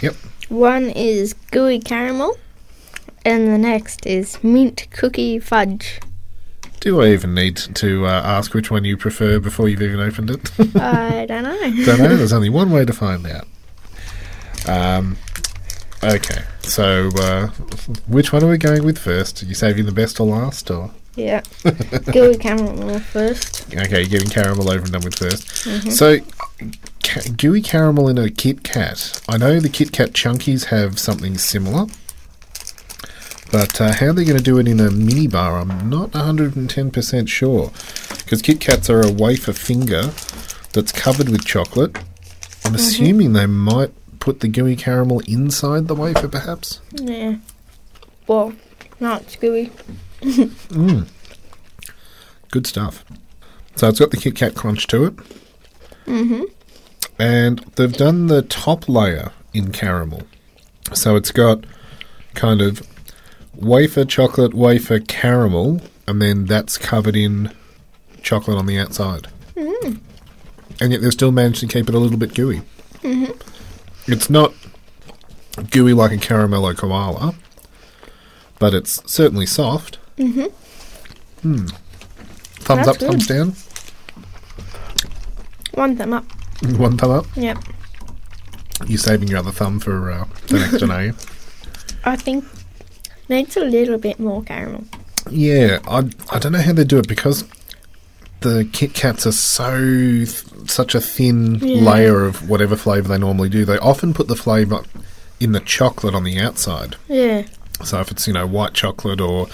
[0.00, 0.14] Yep.
[0.48, 2.36] One is gooey caramel,
[3.24, 6.00] and the next is mint cookie fudge.
[6.80, 10.30] Do I even need to uh, ask which one you prefer before you've even opened
[10.30, 10.52] it?
[10.76, 11.58] I don't know.
[11.84, 12.16] don't know.
[12.16, 13.46] There's only one way to find out.
[14.68, 15.16] Um,
[16.02, 17.48] okay, so uh,
[18.06, 19.42] which one are we going with first?
[19.42, 21.42] Are you saving the best or last, or Yeah.
[22.12, 23.66] gooey caramel first.
[23.74, 25.92] okay, you're getting caramel over and done with 1st Mhm.
[25.92, 26.18] So,
[27.02, 29.20] ca- gooey caramel in a Kit Kat.
[29.28, 31.86] I know the Kit Kat Chunkies have something similar,
[33.52, 37.28] but uh, how they're going to do it in a mini bar, I'm not 110%
[37.28, 37.70] sure.
[38.24, 40.10] Because Kit Kats are a wafer finger
[40.72, 41.96] that's covered with chocolate.
[42.64, 43.92] I'm assuming they might
[44.26, 46.80] put the gooey caramel inside the wafer, perhaps.
[46.94, 47.36] Yeah.
[48.26, 48.52] Well,
[48.98, 49.70] no, it's gooey.
[50.20, 51.06] Mm.
[52.50, 53.04] Good stuff.
[53.76, 55.16] So it's got the Kit Kat crunch to it.
[56.06, 56.42] Mm-hmm.
[57.18, 60.22] and they've done the top layer in caramel.
[60.92, 61.64] So it's got
[62.34, 62.86] kind of
[63.54, 67.52] wafer chocolate, wafer caramel, and then that's covered in
[68.22, 69.28] chocolate on the outside.
[69.54, 70.00] Mm.
[70.80, 72.62] And yet they've still managed to keep it a little bit gooey.
[73.02, 73.32] Mm-hmm.
[74.06, 74.52] It's not
[75.70, 77.34] gooey like a caramello koala,
[78.58, 79.98] but it's certainly soft.
[80.16, 80.46] Mm-hmm.
[81.42, 81.66] Hmm.
[82.66, 83.54] Thumbs That's up, thumbs down.
[85.74, 86.24] One thumb up.
[86.78, 87.26] One thumb up.
[87.36, 87.58] Yep.
[88.86, 91.14] You're saving your other thumb for uh, the next one, are you?
[92.04, 92.44] I think
[93.28, 94.84] needs a little bit more caramel.
[95.30, 97.44] Yeah, I I don't know how they do it because
[98.40, 101.80] the Kit Kats are so th- such a thin Yeah.
[101.82, 103.64] layer of whatever flavour they normally do.
[103.64, 104.82] They often put the flavour
[105.40, 106.96] in the chocolate on the outside.
[107.08, 107.44] Yeah.
[107.84, 109.48] So if it's you know white chocolate or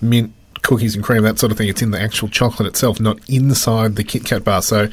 [0.00, 0.32] mint
[0.62, 3.96] cookies and cream that sort of thing, it's in the actual chocolate itself, not inside
[3.96, 4.62] the Kit Kat bar.
[4.62, 4.88] So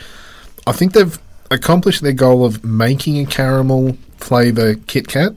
[0.66, 1.18] I think they've
[1.52, 5.34] accomplished their goal of making a caramel flavour Kit Kat.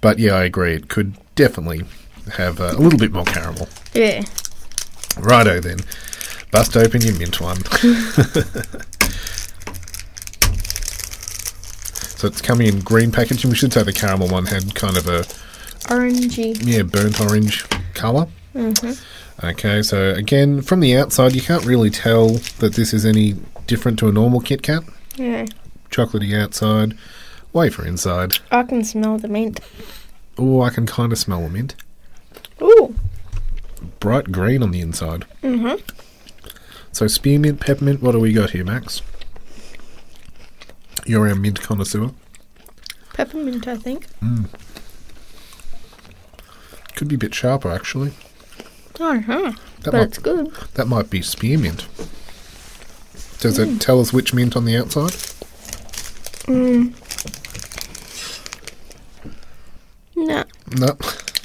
[0.00, 0.74] But yeah, I agree.
[0.74, 1.84] It could definitely
[2.36, 3.68] have uh, a little bit more caramel.
[3.94, 4.22] Yeah.
[5.18, 5.78] Righto then.
[6.56, 7.62] Bust open your mint one.
[12.16, 13.50] so it's coming in green packaging.
[13.50, 15.24] We should say the caramel one had kind of a
[15.92, 16.56] Orangey.
[16.62, 18.26] yeah burnt orange colour.
[18.54, 19.46] Mm-hmm.
[19.46, 22.28] Okay, so again from the outside you can't really tell
[22.60, 23.34] that this is any
[23.66, 24.82] different to a normal Kit Kat.
[25.16, 25.44] Yeah.
[25.90, 26.96] Chocolatey outside,
[27.52, 28.38] wafer inside.
[28.50, 29.60] I can smell the mint.
[30.38, 31.74] Oh, I can kind of smell the mint.
[32.62, 32.94] Ooh.
[34.00, 35.26] Bright green on the inside.
[35.42, 36.05] Mm-hmm.
[36.96, 38.00] So spearmint, peppermint.
[38.00, 39.02] What do we got here, Max?
[41.04, 42.10] You're our mint connoisseur.
[43.12, 44.06] Peppermint, I think.
[46.94, 48.12] Could be a bit sharper, actually.
[48.98, 49.52] Oh, huh.
[49.82, 50.50] That But might, it's good.
[50.72, 51.86] that might be spearmint.
[53.40, 55.10] Does it tell us which mint on the outside?
[56.48, 56.94] Mm.
[60.16, 60.44] No,
[60.78, 60.96] No,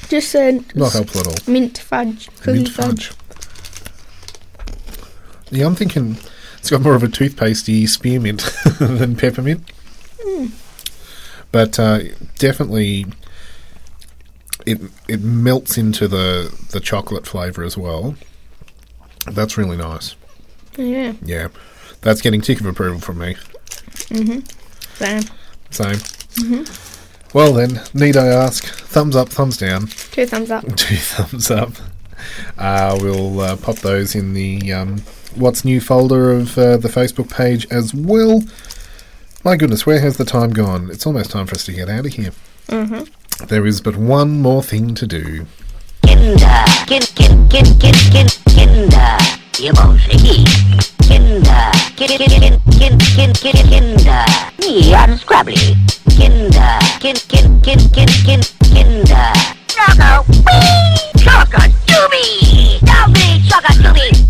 [0.08, 1.54] just said not helpful at all.
[1.54, 2.30] mint fudge.
[2.46, 3.10] Mint fudge.
[3.10, 3.21] fudge.
[5.52, 6.18] Yeah, I'm thinking
[6.58, 8.42] it's got more of a toothpastey spearmint
[8.80, 9.70] than peppermint.
[11.52, 12.00] But uh,
[12.38, 13.06] definitely,
[14.66, 18.16] it it melts into the the chocolate flavour as well.
[19.28, 20.16] That's really nice.
[20.78, 21.14] Yeah.
[21.22, 21.50] Yeah,
[22.02, 23.36] that's getting tick of approval from me.
[24.10, 24.50] Mhm.
[24.96, 25.24] Same.
[25.70, 25.96] Same.
[26.46, 26.88] Mhm.
[27.34, 28.64] Well then, need I ask?
[28.66, 29.88] Thumbs up, thumbs down.
[29.88, 30.64] Two thumbs up.
[30.78, 31.72] two thumbs up.
[32.58, 34.98] Uh, we'll uh, pop those in the um,
[35.36, 38.44] What's New folder of uh, the Facebook page as well.
[39.44, 40.90] My goodness, where has the time gone?
[40.92, 42.32] It's almost time for us to get out of here.
[42.68, 43.46] Mm-hmm.
[43.46, 45.48] There is but one more thing to do.
[46.06, 49.18] Kinder, kin, kin, kin, kin, kin, Kinder,
[49.60, 50.46] ihr Bolschewiki.
[51.08, 54.26] Kinder, kin, kin, kin, kin, kin, kin, Kinder,
[54.60, 55.76] me unscrabbly.
[56.10, 58.42] Kinder, kin, kin, kin, kin, kin,
[58.74, 59.34] Kinder.
[59.68, 64.21] Choco, wee, choco, dooby, dooby, choco, dooby,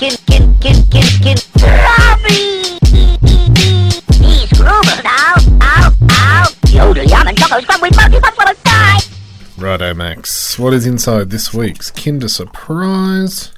[0.00, 2.78] kin, kin, kin, kin, kin, Robbie.
[4.16, 6.46] He's groovers now, ow, ow.
[6.68, 8.98] Yodel, yum, and choco scrub with multi but will die.
[9.58, 10.58] Righto, Max.
[10.58, 13.52] What is inside this week's Kinder Surprise?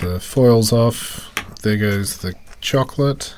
[0.00, 1.30] The foil's off.
[1.62, 3.34] There goes the chocolate.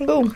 [0.00, 0.34] Ooh.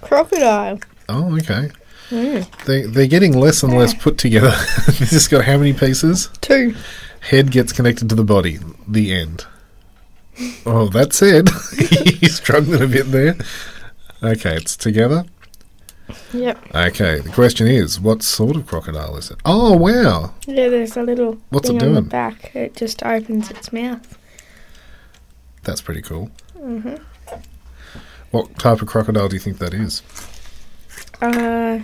[0.00, 0.80] Crocodile.
[1.10, 1.68] Oh, okay.
[2.08, 2.64] Mm.
[2.64, 4.48] They, they're getting less and less put together.
[4.86, 6.30] this has got how many pieces?
[6.40, 6.74] Two.
[7.28, 8.58] Head gets connected to the body.
[8.86, 9.46] The end.
[10.64, 11.48] Oh, that's it.
[12.20, 13.36] He's struggling a bit there.
[14.22, 15.24] Okay, it's together.
[16.32, 16.74] Yep.
[16.74, 19.38] Okay, the question is, what sort of crocodile is it?
[19.44, 20.32] Oh, wow.
[20.46, 22.08] Yeah, there's a little What's it thing on the doing?
[22.08, 22.54] back.
[22.56, 24.16] It just opens its mouth.
[25.64, 26.30] That's pretty cool.
[26.56, 26.94] hmm
[28.30, 30.02] What type of crocodile do you think that is?
[31.20, 31.80] Uh,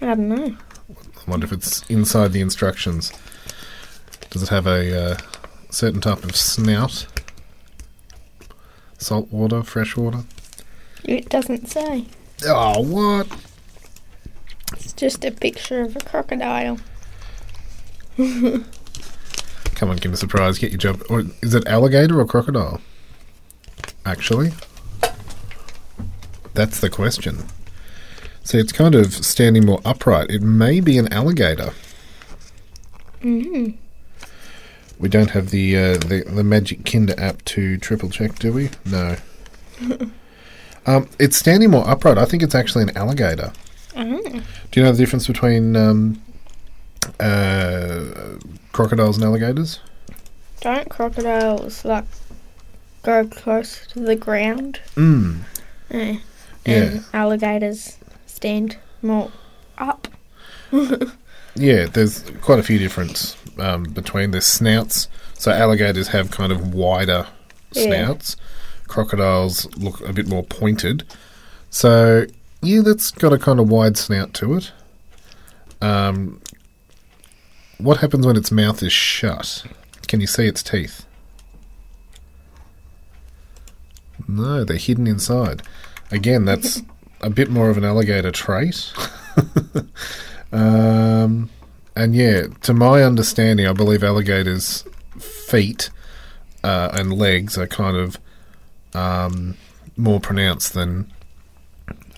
[0.00, 0.56] I don't know.
[0.90, 3.12] I wonder if it's inside the instructions.
[4.36, 5.16] Does it have a uh,
[5.70, 7.06] certain type of snout?
[8.98, 10.24] Salt water, fresh water?
[11.04, 12.04] It doesn't say.
[12.44, 13.28] Oh, what?
[14.74, 16.78] It's just a picture of a crocodile.
[18.18, 18.66] Come
[19.88, 20.58] on, give me a surprise.
[20.58, 21.00] Get your job.
[21.08, 22.82] Or is it alligator or crocodile?
[24.04, 24.50] Actually,
[26.52, 27.46] that's the question.
[28.44, 30.28] See, it's kind of standing more upright.
[30.28, 31.72] It may be an alligator.
[33.22, 33.78] Mm.
[34.98, 38.70] We don't have the uh, the the Magic Kinder app to triple check, do we?
[38.84, 39.16] No.
[40.86, 42.18] um, it's standing more upright.
[42.18, 43.52] I think it's actually an alligator.
[43.94, 44.22] Oh.
[44.70, 46.22] Do you know the difference between um,
[47.20, 48.04] uh,
[48.72, 49.80] crocodiles and alligators?
[50.60, 52.04] Don't crocodiles like
[53.02, 54.80] go close to the ground?
[54.94, 55.40] Mm.
[55.90, 56.18] Eh.
[56.64, 56.74] Yeah.
[56.74, 59.30] And alligators stand more
[59.78, 60.08] up.
[61.56, 65.08] Yeah, there's quite a few difference um, between the snouts.
[65.34, 67.26] So alligators have kind of wider
[67.72, 67.82] Yeah.
[67.86, 68.36] snouts.
[68.88, 71.04] Crocodiles look a bit more pointed.
[71.70, 72.26] So
[72.62, 74.72] yeah, that's got a kind of wide snout to it.
[75.80, 76.40] Um,
[77.78, 79.64] what happens when its mouth is shut?
[80.08, 81.04] Can you see its teeth?
[84.28, 85.62] No, they're hidden inside.
[86.10, 86.82] Again, that's
[87.20, 88.92] a bit more of an alligator trait.
[90.52, 91.50] um,
[91.94, 94.84] and yeah, to my understanding, I believe alligators'
[95.18, 95.90] feet
[96.62, 98.18] uh, and legs are kind of
[98.94, 99.56] um,
[99.96, 101.12] more pronounced than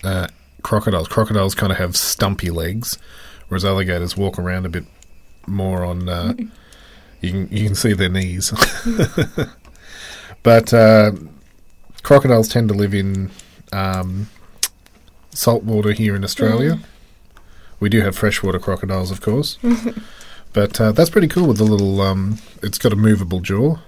[0.02, 0.28] uh,
[0.62, 1.08] crocodiles.
[1.08, 2.98] Crocodiles kind of have stumpy legs,
[3.48, 4.84] whereas alligators walk around a bit
[5.46, 6.08] more on.
[6.08, 6.34] Uh,
[7.20, 8.52] you can you can see their knees,
[10.42, 11.12] but uh,
[12.02, 13.30] crocodiles tend to live in
[13.72, 14.28] um,
[15.30, 16.78] salt water here in Australia.
[17.80, 19.58] We do have freshwater crocodiles, of course,
[20.52, 22.00] but uh, that's pretty cool with the little.
[22.00, 23.78] Um, it's got a movable jaw,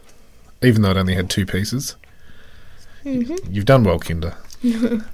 [0.62, 1.96] even though it only had two pieces.
[3.02, 4.36] You've done well, Kinder.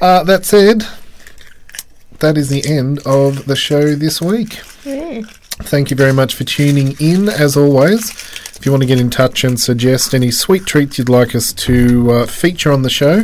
[0.00, 0.84] uh, that said,
[2.20, 4.60] that is the end of the show this week.
[4.84, 5.22] Yeah.
[5.60, 8.10] Thank you very much for tuning in, as always.
[8.56, 11.52] If you want to get in touch and suggest any sweet treats you'd like us
[11.54, 13.22] to uh, feature on the show,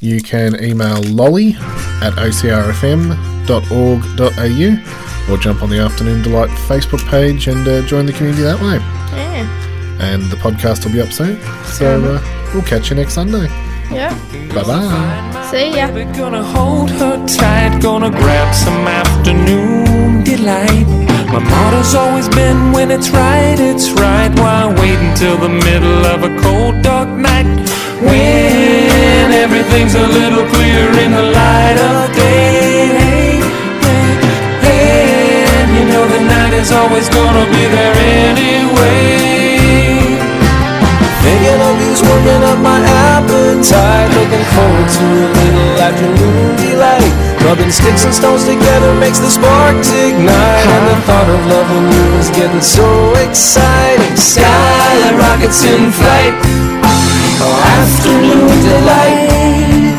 [0.00, 1.54] you can email lolly
[2.02, 8.42] at ocrfm.org.au or jump on the Afternoon Delight Facebook page and uh, join the community
[8.42, 8.78] that way.
[9.16, 9.46] Yeah.
[10.00, 11.40] And the podcast will be up soon.
[11.64, 13.46] So uh, we'll catch you next Sunday.
[13.90, 14.14] Yeah.
[14.54, 15.48] Bye bye.
[15.50, 15.88] See ya.
[16.12, 20.86] Gonna hold her tight, gonna grab some afternoon delight.
[21.30, 24.30] My motto's always been when it's right, it's right.
[24.38, 27.46] Why wait until the middle of a cold, dark night?
[28.02, 33.01] When everything's a little clearer in the light of day.
[36.52, 39.08] Is always gonna be there anyway.
[41.24, 44.12] Thinking of you's working up my appetite.
[44.14, 47.10] Looking forward to a little afternoon delight.
[47.42, 49.74] Rubbing sticks and stones together makes the spark
[50.06, 50.66] ignite.
[50.76, 52.86] And the thought of loving you is getting so
[53.26, 54.14] exciting.
[54.14, 56.34] Sky rockets in flight.
[57.42, 59.98] Oh, afternoon delight.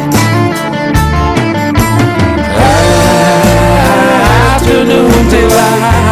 [2.55, 6.02] Ah, afternoon delight.